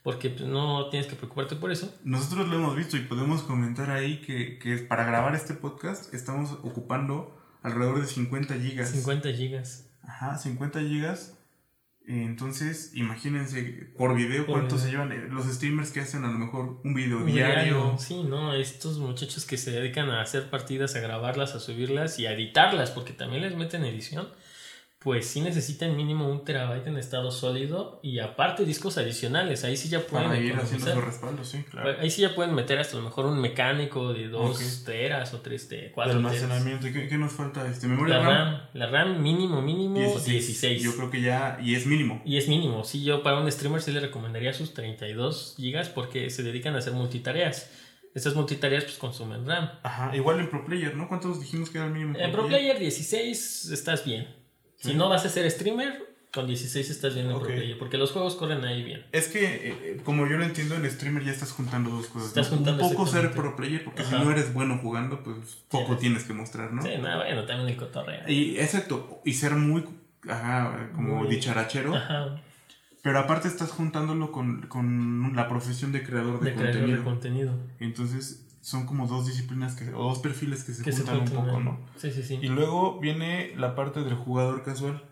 [0.03, 1.93] porque pues, no tienes que preocuparte por eso.
[2.03, 6.51] Nosotros lo hemos visto y podemos comentar ahí que, que para grabar este podcast estamos
[6.63, 8.89] ocupando alrededor de 50 gigas.
[8.89, 9.89] 50 gigas.
[10.03, 11.37] Ajá, 50 gigas.
[12.07, 16.95] Entonces, imagínense por video cuánto se llevan los streamers que hacen a lo mejor un
[16.95, 17.95] video diario.
[17.99, 22.25] Sí, no, estos muchachos que se dedican a hacer partidas, a grabarlas, a subirlas y
[22.25, 24.27] a editarlas, porque también les meten edición
[25.03, 29.63] pues sí necesitan mínimo un terabyte en estado sólido y aparte discos adicionales.
[29.63, 30.27] Ahí sí ya pueden.
[30.27, 31.95] Para ir haciendo su respaldo, sí, claro.
[31.99, 35.41] Ahí sí ya pueden meter hasta a lo mejor un mecánico de 2 teras o
[35.41, 36.85] 3 de 4 almacenamiento.
[36.93, 37.67] ¿Qué, ¿Qué, nos falta?
[37.67, 38.61] Este, ¿Memoria la RAM?
[38.73, 40.83] La RAM mínimo, mínimo 16.
[40.83, 41.57] Yo creo que ya.
[41.63, 42.21] Y es mínimo.
[42.23, 42.83] Y es mínimo.
[42.83, 46.77] Sí, yo para un streamer sí le recomendaría sus 32 gigas porque se dedican a
[46.77, 47.71] hacer multitareas.
[48.13, 49.67] Estas multitareas pues consumen RAM.
[49.81, 51.07] Ajá, igual en Pro Player, ¿no?
[51.07, 52.19] ¿Cuántos dijimos que era el mínimo?
[52.19, 54.40] En Pro Player 16 estás bien.
[54.81, 58.11] Si no vas a ser streamer, con 16 estás bien en Pro Player, porque los
[58.11, 59.05] juegos corren ahí bien.
[59.11, 62.29] Es que, eh, eh, como yo lo entiendo, en streamer ya estás juntando dos cosas.
[62.29, 65.37] Estás juntando Un poco ser pro player, porque si no eres bueno jugando, pues
[65.69, 66.81] poco tienes que mostrar, ¿no?
[66.81, 68.27] Sí, nada, bueno, también el cotorreo.
[68.27, 69.83] Y exacto, y ser muy,
[70.27, 71.95] ajá, como dicharachero.
[71.95, 72.41] Ajá.
[73.03, 76.81] Pero aparte estás juntándolo con, con la profesión de creador de, de contenido.
[76.81, 77.53] Creador de contenido.
[77.79, 81.79] Entonces, son como dos disciplinas que, o dos perfiles que se juntan un poco, ¿no?
[81.97, 82.39] Sí, sí, sí.
[82.41, 85.03] Y luego viene la parte del jugador casual.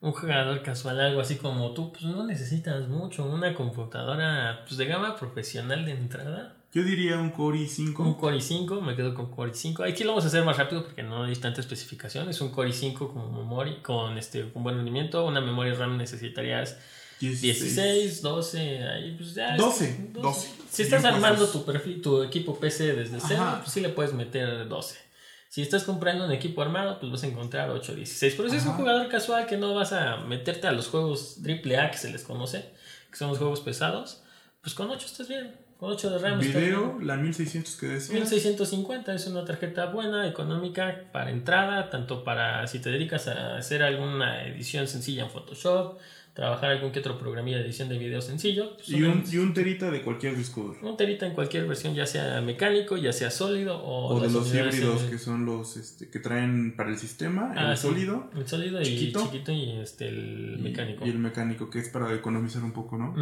[0.00, 4.86] Un jugador casual, algo así como tú, pues no necesitas mucho, una computadora pues, de
[4.86, 6.56] gama profesional de entrada.
[6.72, 7.98] Yo diría un Core i5.
[8.00, 9.90] Un Core i5, me quedo con Core i5.
[9.90, 12.28] Aquí lo vamos a hacer más rápido porque no hay tanta especificación.
[12.28, 15.24] Es un Core i5 con memoria, con este, con buen rendimiento.
[15.24, 16.78] Una memoria RAM necesitarías
[17.20, 19.56] 16, 12, ahí pues ya.
[19.56, 20.50] 12, 12.
[20.70, 24.68] Si estás armando tu perfil, tu equipo PC desde cero, pues sí le puedes meter
[24.68, 25.06] 12.
[25.48, 28.34] Si estás comprando un equipo armado, pues vas a encontrar 8 16.
[28.36, 31.90] Pero si es un jugador casual que no vas a meterte a los juegos AAA
[31.92, 32.64] que se les conoce,
[33.10, 34.22] que son los juegos pesados,
[34.60, 35.54] pues con 8 estás bien.
[35.78, 36.40] Con 8 de RAM.
[36.40, 38.12] Video, la 1600 que decías.
[38.12, 43.82] 1650 es una tarjeta buena, económica, para entrada, tanto para si te dedicas a hacer
[43.82, 45.98] alguna edición sencilla en Photoshop,
[46.36, 48.76] trabajar algún que otro programilla de edición de video sencillo.
[48.76, 50.78] Pues, y, un, y, un, terita de cualquier disco duro.
[50.82, 54.14] Un terita en cualquier versión, ya sea mecánico, ya sea sólido o...
[54.14, 57.76] O de los híbridos que son los este, que traen para el sistema, el ah,
[57.76, 58.30] sólido.
[58.36, 61.06] El sólido chiquito, y chiquito y este, el mecánico.
[61.06, 63.14] Y el mecánico, que es para economizar un poco, ¿no?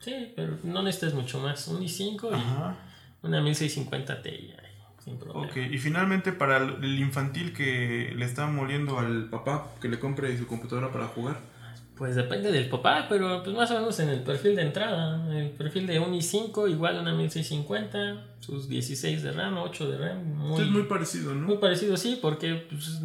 [0.00, 1.68] Sí, pero no necesitas mucho más.
[1.68, 4.54] Un i5 y una 1650 Ti.
[5.04, 5.46] Sin problema.
[5.46, 10.38] Ok, y finalmente para el infantil que le está moliendo al papá que le compre
[10.38, 11.51] su computadora para jugar
[12.02, 15.24] Pues depende del papá, pero pues más o menos en el perfil de entrada.
[15.32, 19.98] El perfil de un i5 igual a una 1650, sus 16 de RAM, 8 de
[19.98, 20.34] RAM.
[20.34, 21.46] Muy, es muy parecido, ¿no?
[21.46, 23.00] Muy parecido, sí, porque pues,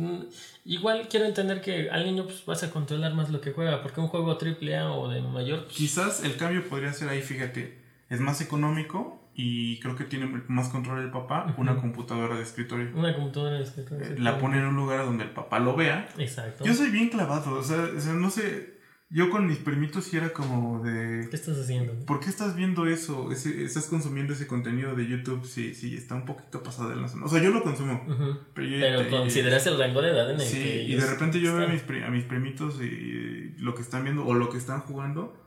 [0.65, 4.01] igual quiero entender que al niño pues, vas a controlar más lo que juega, porque
[4.01, 5.65] un juego AAA o de mayor...
[5.65, 7.77] Pues, Quizás el cambio podría ser ahí, fíjate,
[8.09, 12.89] es más económico y creo que tiene más control el papá, una computadora de escritorio.
[12.95, 14.07] Una computadora de escritorio.
[14.17, 16.09] La pone en un lugar donde el papá lo vea.
[16.17, 16.65] Exacto.
[16.65, 18.76] Yo soy bien clavado, o sea, o sea no sé,
[19.09, 21.27] yo con mis primitos sí era como de...
[21.29, 21.93] ¿Qué estás haciendo?
[22.05, 23.31] ¿Por qué estás viendo eso?
[23.31, 25.45] ¿Estás consumiendo ese contenido de YouTube?
[25.45, 27.25] Sí, sí, está un poquito pasado de la zona.
[27.25, 28.05] O sea, yo lo consumo.
[28.53, 30.83] Pero, consideras el rango de edad en el sí, que...
[30.83, 34.25] y de repente yo veo a mis, a mis primitos y lo que están viendo
[34.25, 35.41] o lo que están jugando.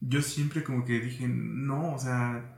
[0.00, 2.56] Yo siempre como que dije, no, o sea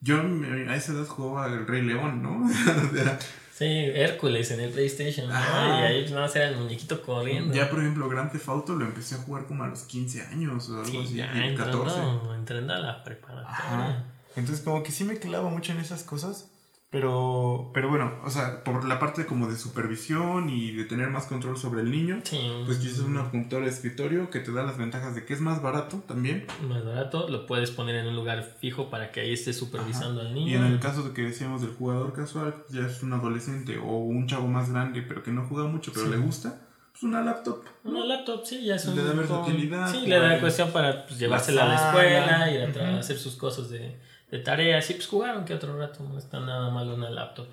[0.00, 2.48] yo a esa edad jugaba el Rey León, ¿no?
[3.52, 5.28] sí, Hércules en el PlayStation.
[5.30, 7.54] Y ahí no era el muñequito corriendo.
[7.54, 10.68] Ya, por ejemplo, Grand Theft Auto lo empecé a jugar como a los 15 años
[10.68, 11.14] o algo así.
[11.14, 12.34] Ya, entrando, 14.
[12.36, 14.04] entrando a la preparatoria.
[14.36, 16.50] Entonces, como que sí me clavo mucho en esas cosas.
[16.88, 21.26] Pero, pero bueno, o sea, por la parte como de supervisión y de tener más
[21.26, 22.22] control sobre el niño,
[22.64, 25.40] pues yo soy una computadora de escritorio que te da las ventajas de que es
[25.40, 26.46] más barato también.
[26.68, 30.32] Más barato, lo puedes poner en un lugar fijo para que ahí esté supervisando al
[30.32, 30.52] niño.
[30.52, 33.96] Y en el caso de que decíamos del jugador casual, ya es un adolescente o
[33.96, 37.64] un chavo más grande, pero que no juega mucho, pero le gusta, pues una laptop.
[37.84, 38.94] Una laptop, sí, ya es un...
[38.94, 39.92] Le da versatilidad.
[39.92, 43.68] Sí, le da cuestión para pues, llevársela a la escuela, ir a hacer sus cosas
[43.68, 44.00] de
[44.30, 47.48] de tareas y pues jugaron que otro rato, no está nada mal una laptop.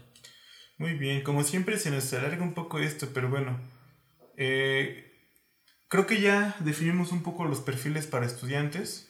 [0.77, 3.59] Muy bien, como siempre se nos alarga un poco esto, pero bueno,
[4.37, 5.11] eh,
[5.87, 9.09] creo que ya definimos un poco los perfiles para estudiantes,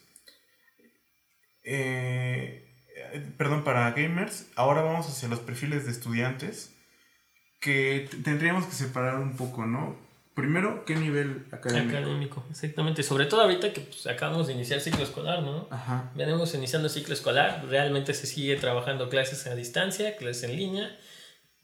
[1.64, 2.70] eh,
[3.38, 6.76] perdón, para gamers, ahora vamos hacia los perfiles de estudiantes,
[7.62, 9.98] que tendríamos que separar un poco, ¿no?
[10.34, 11.98] Primero, ¿qué nivel académico?
[11.98, 13.04] Académico, exactamente.
[13.04, 15.68] Sobre todo ahorita que pues, acabamos de iniciar ciclo escolar, ¿no?
[15.70, 16.12] Ajá.
[16.16, 20.98] Venimos iniciando ciclo escolar, realmente se sigue trabajando clases a distancia, clases en línea.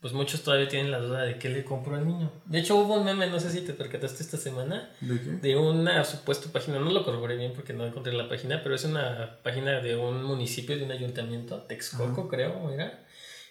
[0.00, 2.32] Pues muchos todavía tienen la duda de qué le compro al niño.
[2.46, 5.30] De hecho, hubo un meme, no sé si te percataste esta semana, ¿De qué?
[5.30, 8.84] De una supuesta página, no lo corroboré bien porque no encontré la página, pero es
[8.84, 13.04] una página de un municipio, de un ayuntamiento, Texcoco, creo, era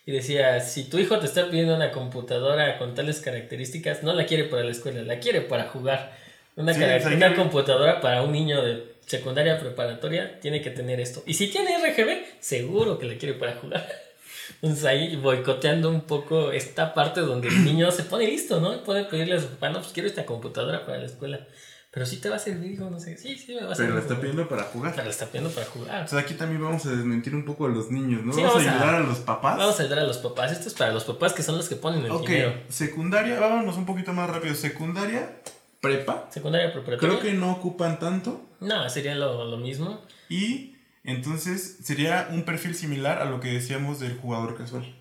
[0.10, 4.26] y decía, si tu hijo te está pidiendo una computadora con tales características, no la
[4.26, 6.18] quiere para la escuela, la quiere para jugar.
[6.56, 11.22] Una, una computadora para un niño de secundaria preparatoria tiene que tener esto.
[11.28, 13.88] Y si tiene RGB, seguro que la quiere para jugar.
[14.64, 18.84] Entonces ahí boicoteando un poco esta parte donde el niño se pone listo, ¿no?
[18.84, 21.46] Puede pedirle a su papá, no, pues quiero esta computadora para la escuela.
[21.92, 23.18] Pero sí te va a servir, hijo, no sé.
[23.18, 23.94] Sí, sí me va a servir.
[23.94, 24.92] Pero la está pidiendo para jugar.
[24.92, 26.06] Pero la está pidiendo para jugar.
[26.06, 28.36] O sea, aquí también vamos a desmentir un poco a los niños, ¿no?
[28.36, 29.58] vamos, a ayudar a, los papás.
[29.58, 30.52] Vamos a ayudar a los papás.
[30.52, 32.36] Esto es para los papás que son los que ponen el okay.
[32.36, 32.62] dinero.
[32.70, 34.54] secundaria, vámonos un poquito más rápido.
[34.54, 35.42] Secundaria,
[35.82, 36.28] prepa.
[36.30, 37.20] Secundaria preparatoria.
[37.20, 38.40] Creo que no ocupan tanto.
[38.60, 40.02] No, sería lo, lo mismo.
[40.30, 44.96] Y entonces sería un perfil similar a lo que decíamos del jugador casual.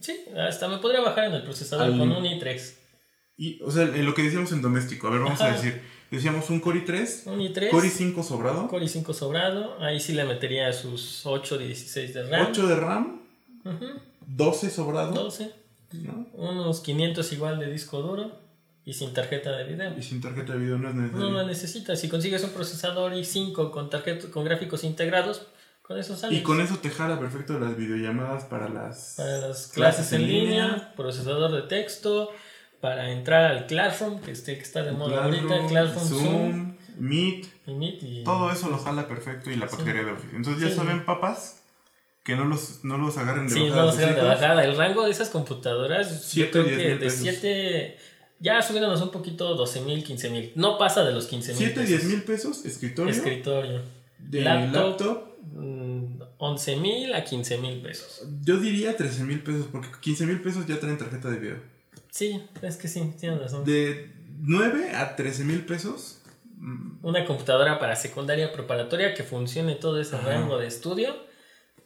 [0.00, 2.74] Sí, hasta me podría bajar en el procesador con un i3.
[3.36, 6.60] Y, o sea, lo que decíamos en doméstico, a ver, vamos a decir, decíamos un
[6.60, 8.68] Core i3, un i3, Core i5 sobrado.
[8.68, 12.46] Core i5 sobrado, ahí sí le metería sus 8 16 de RAM.
[12.50, 13.20] 8 de RAM,
[14.26, 15.12] 12 sobrado.
[15.12, 15.52] 12,
[16.32, 18.46] unos 500 igual de disco duro
[18.86, 19.98] y sin tarjeta de video.
[19.98, 21.28] Y sin tarjeta de video no es necesario.
[21.28, 25.44] No la necesitas, si consigues un procesador i5 con, tarjeta, con gráficos integrados,
[25.82, 26.36] con eso sale.
[26.36, 30.92] Y con eso te jala perfecto las videollamadas para las, para las clases, en, línea,
[30.96, 32.30] procesador de texto,
[32.80, 37.46] para entrar al Classroom, que, este, que está de moda ahorita, el Classroom, Zoom, Meet,
[37.66, 40.36] y todo eso lo jala perfecto y la paquetería de Office.
[40.36, 41.62] Entonces ya saben, papás,
[42.22, 43.74] que no los, no los agarren de sí, bajada.
[43.74, 44.64] Sí, no los agarren de bajada.
[44.64, 47.96] El rango de esas computadoras, siete, yo creo que de 7,
[48.40, 50.52] ya subiéndonos un poquito, 12 mil, 15 mil.
[50.54, 51.58] No pasa de los 15 mil.
[51.58, 53.12] 7, 10 mil pesos, escritorio.
[53.12, 53.82] Escritorio.
[54.18, 55.36] De laptop.
[56.38, 58.26] 11 mm, mil a 15 mil pesos.
[58.42, 61.75] Yo diría 13 mil pesos, porque 15 mil pesos ya traen tarjeta de video.
[62.16, 63.66] Sí, es que sí, tienes razón.
[63.66, 66.22] De 9 a 13 mil pesos.
[66.56, 67.04] Mm.
[67.04, 71.14] Una computadora para secundaria preparatoria que funcione todo ese rango de estudio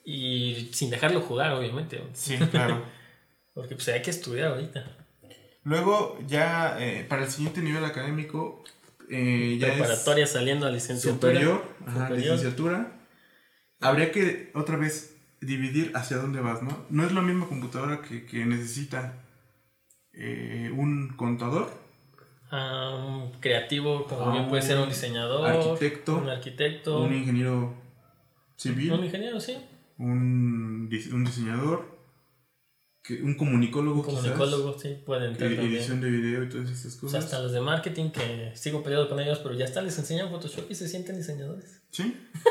[0.04, 2.00] y sin dejarlo jugar, obviamente.
[2.12, 2.84] Sí, claro.
[3.54, 4.98] Porque pues hay que estudiar ahorita.
[5.64, 8.62] Luego, ya eh, para el siguiente nivel académico,
[9.10, 11.32] eh, ya preparatoria saliendo a licenciatura.
[11.32, 13.00] Superior, ajá, licenciatura.
[13.80, 16.86] Habría que otra vez dividir hacia dónde vas, ¿no?
[16.88, 19.24] No es lo mismo computadora que, que necesita
[20.14, 21.70] eh, un contador.
[22.50, 27.74] Ah, un creativo, como bien puede ser un diseñador, arquitecto, un arquitecto, un ingeniero
[28.56, 29.56] civil, un ingeniero, sí,
[29.98, 31.99] un, un diseñador,
[33.16, 35.76] que un comunicólogo, Un comunicólogo, sí, quizás, entrar e- también.
[35.76, 37.24] edición de video y todas esas O sea, cosas.
[37.24, 40.70] hasta los de marketing que sigo peleado con ellos, pero ya hasta les enseñan Photoshop
[40.70, 41.80] y se sienten diseñadores.
[41.90, 42.04] Sí,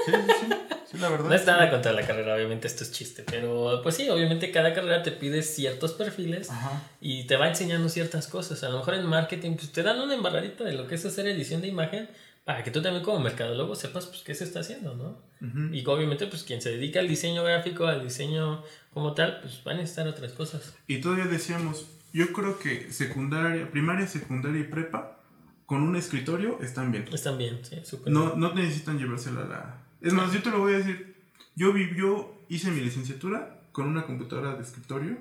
[0.05, 0.47] sí, sí, sí,
[0.91, 1.29] sí, la verdad.
[1.29, 4.73] No es nada contra la carrera, obviamente esto es chiste, pero pues sí, obviamente cada
[4.73, 6.83] carrera te pide ciertos perfiles Ajá.
[6.99, 8.63] y te va enseñando ciertas cosas.
[8.63, 11.25] A lo mejor en marketing pues, te dan una embarradita de lo que es hacer
[11.27, 12.09] edición de imagen
[12.43, 15.21] para que tú también como mercadólogo sepas pues qué se está haciendo, ¿no?
[15.47, 15.73] Ujú.
[15.73, 18.63] Y obviamente pues quien se dedica al diseño gráfico, al diseño
[18.93, 20.75] como tal, pues va a necesitar otras cosas.
[20.87, 25.19] Y todavía decíamos, yo creo que secundaria, primaria, secundaria y prepa,
[25.65, 27.05] con un escritorio están bien.
[27.13, 29.83] Están bien, sí, súper No, no necesitan llevársela a la...
[30.01, 31.15] Es más, yo te lo voy a decir.
[31.55, 35.17] Yo, yo hice mi licenciatura con una computadora de escritorio.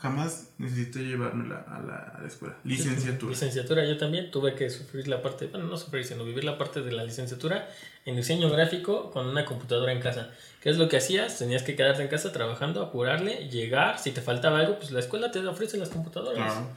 [0.00, 2.56] Jamás necesité llevármela a la, a la escuela.
[2.62, 3.30] Licenciatura.
[3.30, 6.82] Licenciatura, yo también tuve que sufrir la parte, bueno, no sufrir, sino vivir la parte
[6.82, 7.68] de la licenciatura
[8.04, 10.30] en diseño gráfico con una computadora en casa.
[10.60, 11.36] ¿Qué es lo que hacías?
[11.36, 15.32] Tenías que quedarte en casa trabajando, apurarle, llegar, si te faltaba algo, pues la escuela
[15.32, 16.52] te ofrece las computadoras.
[16.52, 16.68] Claro.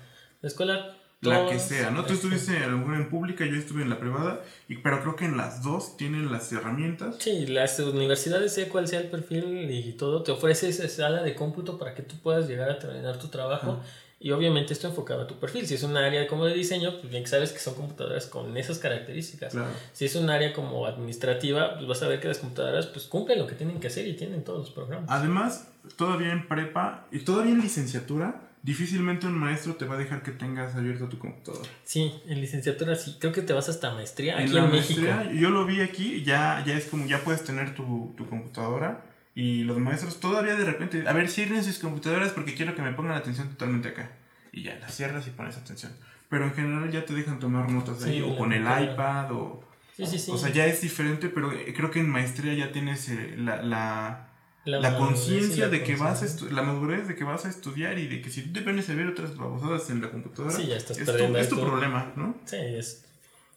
[0.41, 0.97] La escuela...
[1.21, 2.03] La que sea, ¿no?
[2.03, 5.15] Tú estuviste a lo mejor en pública, yo estuve en la privada, y, pero creo
[5.15, 7.17] que en las dos tienen las herramientas.
[7.19, 11.35] Sí, las universidades, sea cual sea el perfil y todo, te ofrece esa sala de
[11.35, 13.79] cómputo para que tú puedas llegar a terminar tu trabajo.
[14.23, 15.65] Y obviamente esto enfocado a tu perfil.
[15.65, 18.55] Si es un área como de diseño, pues bien que sabes que son computadoras con
[18.55, 19.51] esas características.
[19.51, 19.71] Claro.
[19.93, 23.39] Si es un área como administrativa, pues vas a ver que las computadoras pues cumplen
[23.39, 25.09] lo que tienen que hacer y tienen todos los programas.
[25.09, 25.67] Además,
[25.97, 30.31] todavía en prepa y todavía en licenciatura, difícilmente un maestro te va a dejar que
[30.31, 31.67] tengas abierta tu computadora.
[31.83, 35.01] Sí, en licenciatura sí, creo que te vas hasta maestría aquí en en, la México.
[35.01, 39.03] maestría, yo lo vi aquí, ya, ya es como, ya puedes tener tu, tu computadora
[39.33, 42.91] y los maestros todavía de repente, a ver, cierren sus computadoras porque quiero que me
[42.91, 44.11] pongan atención totalmente acá.
[44.51, 45.93] Y ya, las cierras y pones atención.
[46.29, 49.63] Pero en general ya te dejan tomar notas ahí, Sí, o con el iPad, o...
[49.95, 50.31] Sí, sí, sí.
[50.31, 53.61] O sea, ya es diferente, pero eh, creo que en maestría ya tienes eh, la...
[53.63, 54.27] la
[54.65, 56.47] la, conciencia de que vas a conciencia.
[56.49, 58.89] estu- la madurez de que vas a estudiar y de que si tú te pones
[58.89, 62.11] a ver otras babosadas en la computadora, Sí, ya estás es, tu, es tu problema,
[62.15, 62.35] ¿no?
[62.45, 63.05] Sí, es...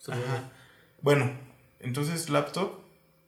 [0.09, 0.51] Ajá.
[1.03, 1.31] Bueno,
[1.81, 2.81] entonces laptop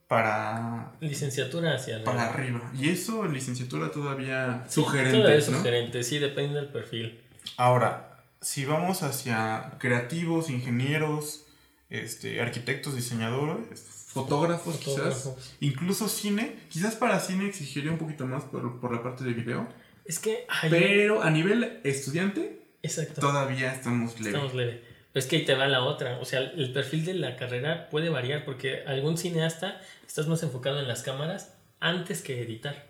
[0.09, 2.13] para, Licenciatura hacia arriba.
[2.13, 2.71] para arriba.
[2.79, 5.59] Y eso en licenciatura todavía Sí, sugerente, todo es ¿no?
[5.59, 7.21] sugerente, sí, depende del perfil.
[7.57, 11.47] Ahora, si vamos hacia creativos, ingenieros,
[11.91, 18.81] este, arquitectos, diseñadores, fotógrafos, quizás, incluso cine, quizás para cine exigiría un poquito más por,
[18.81, 19.69] por la parte de video,
[20.05, 20.45] Es que...
[20.49, 23.21] ay, pero a nivel estudiante Exacto.
[23.21, 24.31] todavía estamos leve.
[24.31, 24.83] Estamos leve.
[25.13, 26.19] Pero es que ahí te va la otra.
[26.21, 30.79] O sea, el perfil de la carrera puede variar porque algún cineasta estás más enfocado
[30.79, 32.87] en las cámaras antes que editar.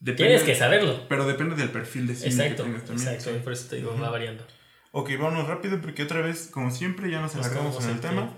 [0.00, 1.08] Depende- Tienes que saberlo.
[1.08, 2.64] Pero depende del perfil de cine Exacto.
[2.64, 3.08] que tengas también.
[3.08, 3.32] Exacto.
[3.32, 3.40] sí.
[3.42, 4.44] Por eso te digo, va variando.
[4.92, 8.22] Ok, vámonos rápido porque otra vez, como siempre, ya nos alargamos en el tema.
[8.22, 8.34] tiempo.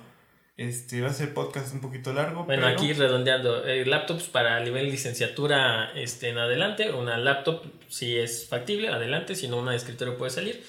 [0.59, 2.45] Este va a ser podcast un poquito largo.
[2.45, 8.17] Bueno, pero- aquí redondeando, eh, laptops para nivel licenciatura este, en adelante, una laptop si
[8.17, 10.63] es factible, adelante, si no una de escritorio puede salir.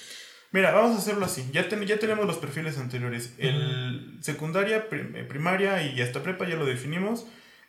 [0.51, 1.43] Mira, vamos a hacerlo así.
[1.51, 3.33] Ya, ten- ya tenemos los perfiles anteriores.
[3.39, 7.25] El secundaria, prim- eh, primaria y hasta prepa ya lo definimos.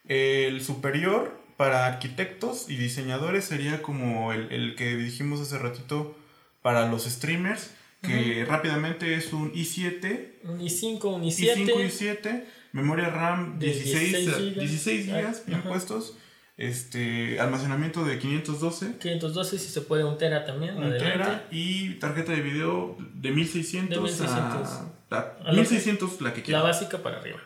[0.07, 6.17] El superior para arquitectos y diseñadores sería como el, el que dijimos hace ratito
[6.63, 7.71] para los streamers,
[8.03, 11.55] que rápidamente es un i7, Un i5, un i7.
[11.67, 15.19] i5 y 7, memoria RAM De 16, 16 16 gigas.
[15.21, 16.17] gigas, bien puestos,
[16.57, 22.33] este, almacenamiento de 512, 512 si se puede un tera también, un tera y tarjeta
[22.33, 24.69] de video de 1600, De 1600.
[24.69, 26.63] a, a A lo 1600 la que La quieras.
[26.63, 27.41] básica para arriba.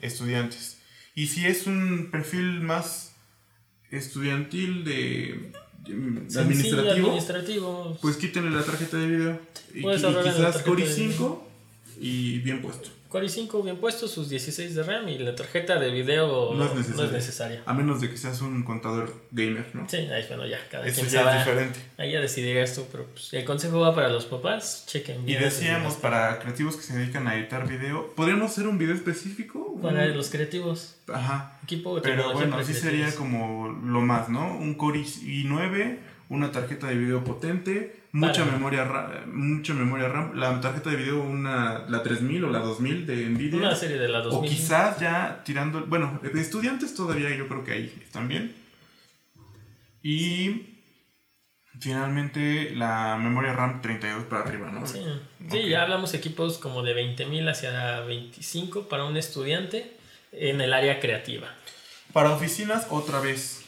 [0.00, 0.80] Estudiantes.
[1.14, 3.14] Y si es un perfil más
[3.90, 5.52] estudiantil de,
[5.92, 7.98] administrativo, administrativo.
[8.00, 9.40] pues quítenle la tarjeta de video
[9.74, 10.78] y, y quizás video.
[10.78, 11.38] i5
[12.00, 12.90] y bien puesto.
[13.14, 17.12] Core i5 bien puesto, sus 16 de RAM y la tarjeta de video No es
[17.12, 17.62] necesaria.
[17.64, 19.88] A menos de que seas un contador gamer, ¿no?
[19.88, 21.38] Sí, ahí bueno, ya, cada Eso quien ya sabe.
[21.38, 21.78] es diferente.
[21.96, 25.42] Ahí ya decidirás tú, pero pues, el consejo va para los papás, chequen Y bien.
[25.44, 29.78] decíamos, desde para creativos que se dedican a editar video, ¿podríamos hacer un video específico?
[29.80, 31.60] Para los creativos, Ajá.
[31.62, 32.80] equipo Pero bueno, para sí creativos.
[32.80, 34.56] sería como lo más, ¿no?
[34.58, 35.98] Un Core i9,
[36.30, 40.96] una tarjeta de video potente, mucha Para- memoria RAM, mucha memoria RAM, la tarjeta de
[40.96, 43.58] video una la 3000 o la 2000 de Nvidia.
[43.58, 44.38] Una serie de la 2000.
[44.38, 48.54] O quizás ya tirando, bueno, de estudiantes todavía yo creo que ahí están bien.
[50.02, 50.76] Y
[51.80, 54.86] finalmente la memoria RAM 32 para arriba, ¿no?
[54.86, 55.00] Sí,
[55.50, 59.96] Sí, ya hablamos equipos como de 20.000 hacia 25 para un estudiante
[60.30, 61.48] en el área creativa.
[62.12, 63.63] Para oficinas otra vez.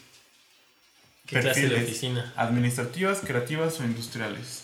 [1.27, 2.33] ¿Qué clase de oficina?
[2.37, 4.63] Administrativas, creativas o industriales.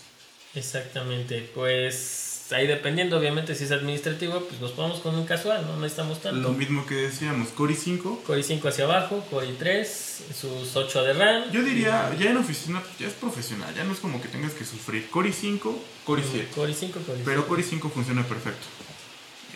[0.55, 5.77] Exactamente, pues ahí dependiendo, obviamente, si es administrativo, pues nos ponemos con un casual, no
[5.77, 6.39] necesitamos tanto.
[6.39, 8.23] Lo mismo que decíamos, Core i5.
[8.23, 11.51] Core i5 hacia abajo, Core i3, sus 8 de RAM.
[11.51, 14.65] Yo diría, ya en oficina, ya es profesional, ya no es como que tengas que
[14.65, 15.09] sufrir.
[15.09, 15.59] Core i5,
[16.05, 16.47] Core i7.
[16.49, 17.21] Core i5, Core i7.
[17.25, 18.67] Pero Core i5 funciona perfecto.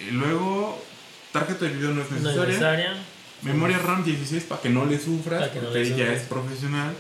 [0.02, 0.82] Y luego,
[1.32, 2.96] tarjeta de video no es no es necesaria.
[3.44, 6.24] Memoria RAM 16 para que no le sufras, Para que no porque le ya es
[6.24, 6.94] profesional.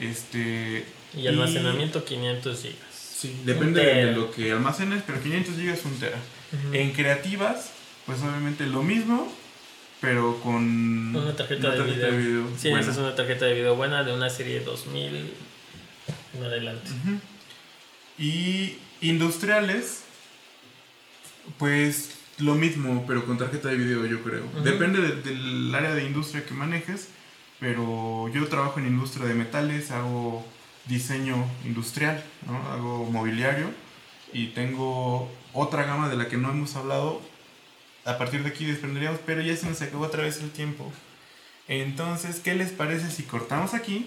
[0.00, 0.84] Este.
[1.16, 2.72] Y almacenamiento 500 GB.
[2.92, 6.18] Sí, depende de lo que almacenes, pero 500 GB es un tera.
[6.72, 7.70] En creativas,
[8.06, 9.32] pues obviamente lo mismo,
[10.00, 12.10] pero con Una tarjeta, una de, tarjeta video.
[12.12, 12.80] de video Sí, buena.
[12.82, 15.32] esa es una tarjeta de video buena de una serie 2000
[16.36, 16.90] en adelante.
[18.18, 20.02] Y industriales,
[21.58, 24.42] pues lo mismo, pero con tarjeta de video, yo creo.
[24.62, 27.08] Depende de- del área de industria que manejes,
[27.60, 30.44] pero yo trabajo en industria de metales, hago
[30.86, 32.56] diseño industrial, ¿no?
[32.72, 33.70] hago mobiliario
[34.32, 37.22] y tengo otra gama de la que no hemos hablado.
[38.04, 40.92] A partir de aquí desprenderíamos, pero ya se nos acabó otra vez el tiempo.
[41.68, 44.06] Entonces, ¿qué les parece si cortamos aquí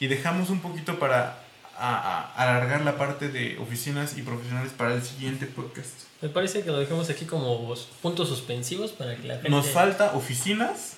[0.00, 1.43] y dejamos un poquito para
[1.78, 1.96] a-
[2.34, 5.92] a- alargar la parte de oficinas y profesionales para el siguiente podcast?
[6.22, 9.50] Me parece que lo dejamos aquí como puntos suspensivos para que la gente...
[9.50, 10.94] Nos falta oficinas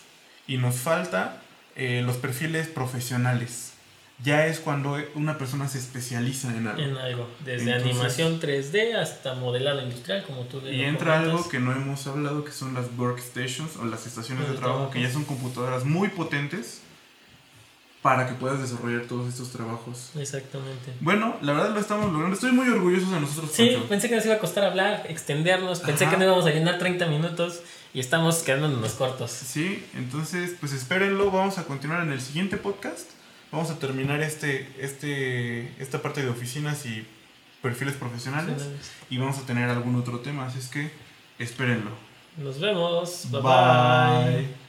[0.46, 1.42] y nos falta
[1.74, 3.72] eh, los perfiles profesionales.
[4.24, 6.80] Ya es cuando una persona se especializa en algo.
[6.82, 11.34] En algo, desde Entonces- animación 3D hasta modelado industrial, como tú Y entra comentas.
[11.40, 14.78] algo que no hemos hablado, que son las workstations o las estaciones de De trabajo,
[14.78, 14.92] trabajo.
[14.94, 16.80] que ya son computadoras muy potentes
[18.06, 20.12] para que puedas desarrollar todos estos trabajos.
[20.14, 20.92] Exactamente.
[21.00, 22.34] Bueno, la verdad lo estamos logrando.
[22.34, 23.50] Estoy muy orgulloso de nosotros.
[23.52, 26.12] Sí, pensé que nos iba a costar hablar, extendernos, pensé Ajá.
[26.12, 27.62] que no íbamos a llenar 30 minutos
[27.92, 29.32] y estamos quedándonos cortos.
[29.32, 33.10] Sí, entonces pues espérenlo, vamos a continuar en el siguiente podcast.
[33.50, 37.04] Vamos a terminar este, este, esta parte de oficinas y
[37.60, 38.68] perfiles profesionales
[39.10, 40.92] y vamos a tener algún otro tema, así es que
[41.40, 41.90] espérenlo.
[42.36, 43.26] Nos vemos.
[43.32, 43.40] bye.
[43.40, 44.42] Bye.
[44.42, 44.65] bye.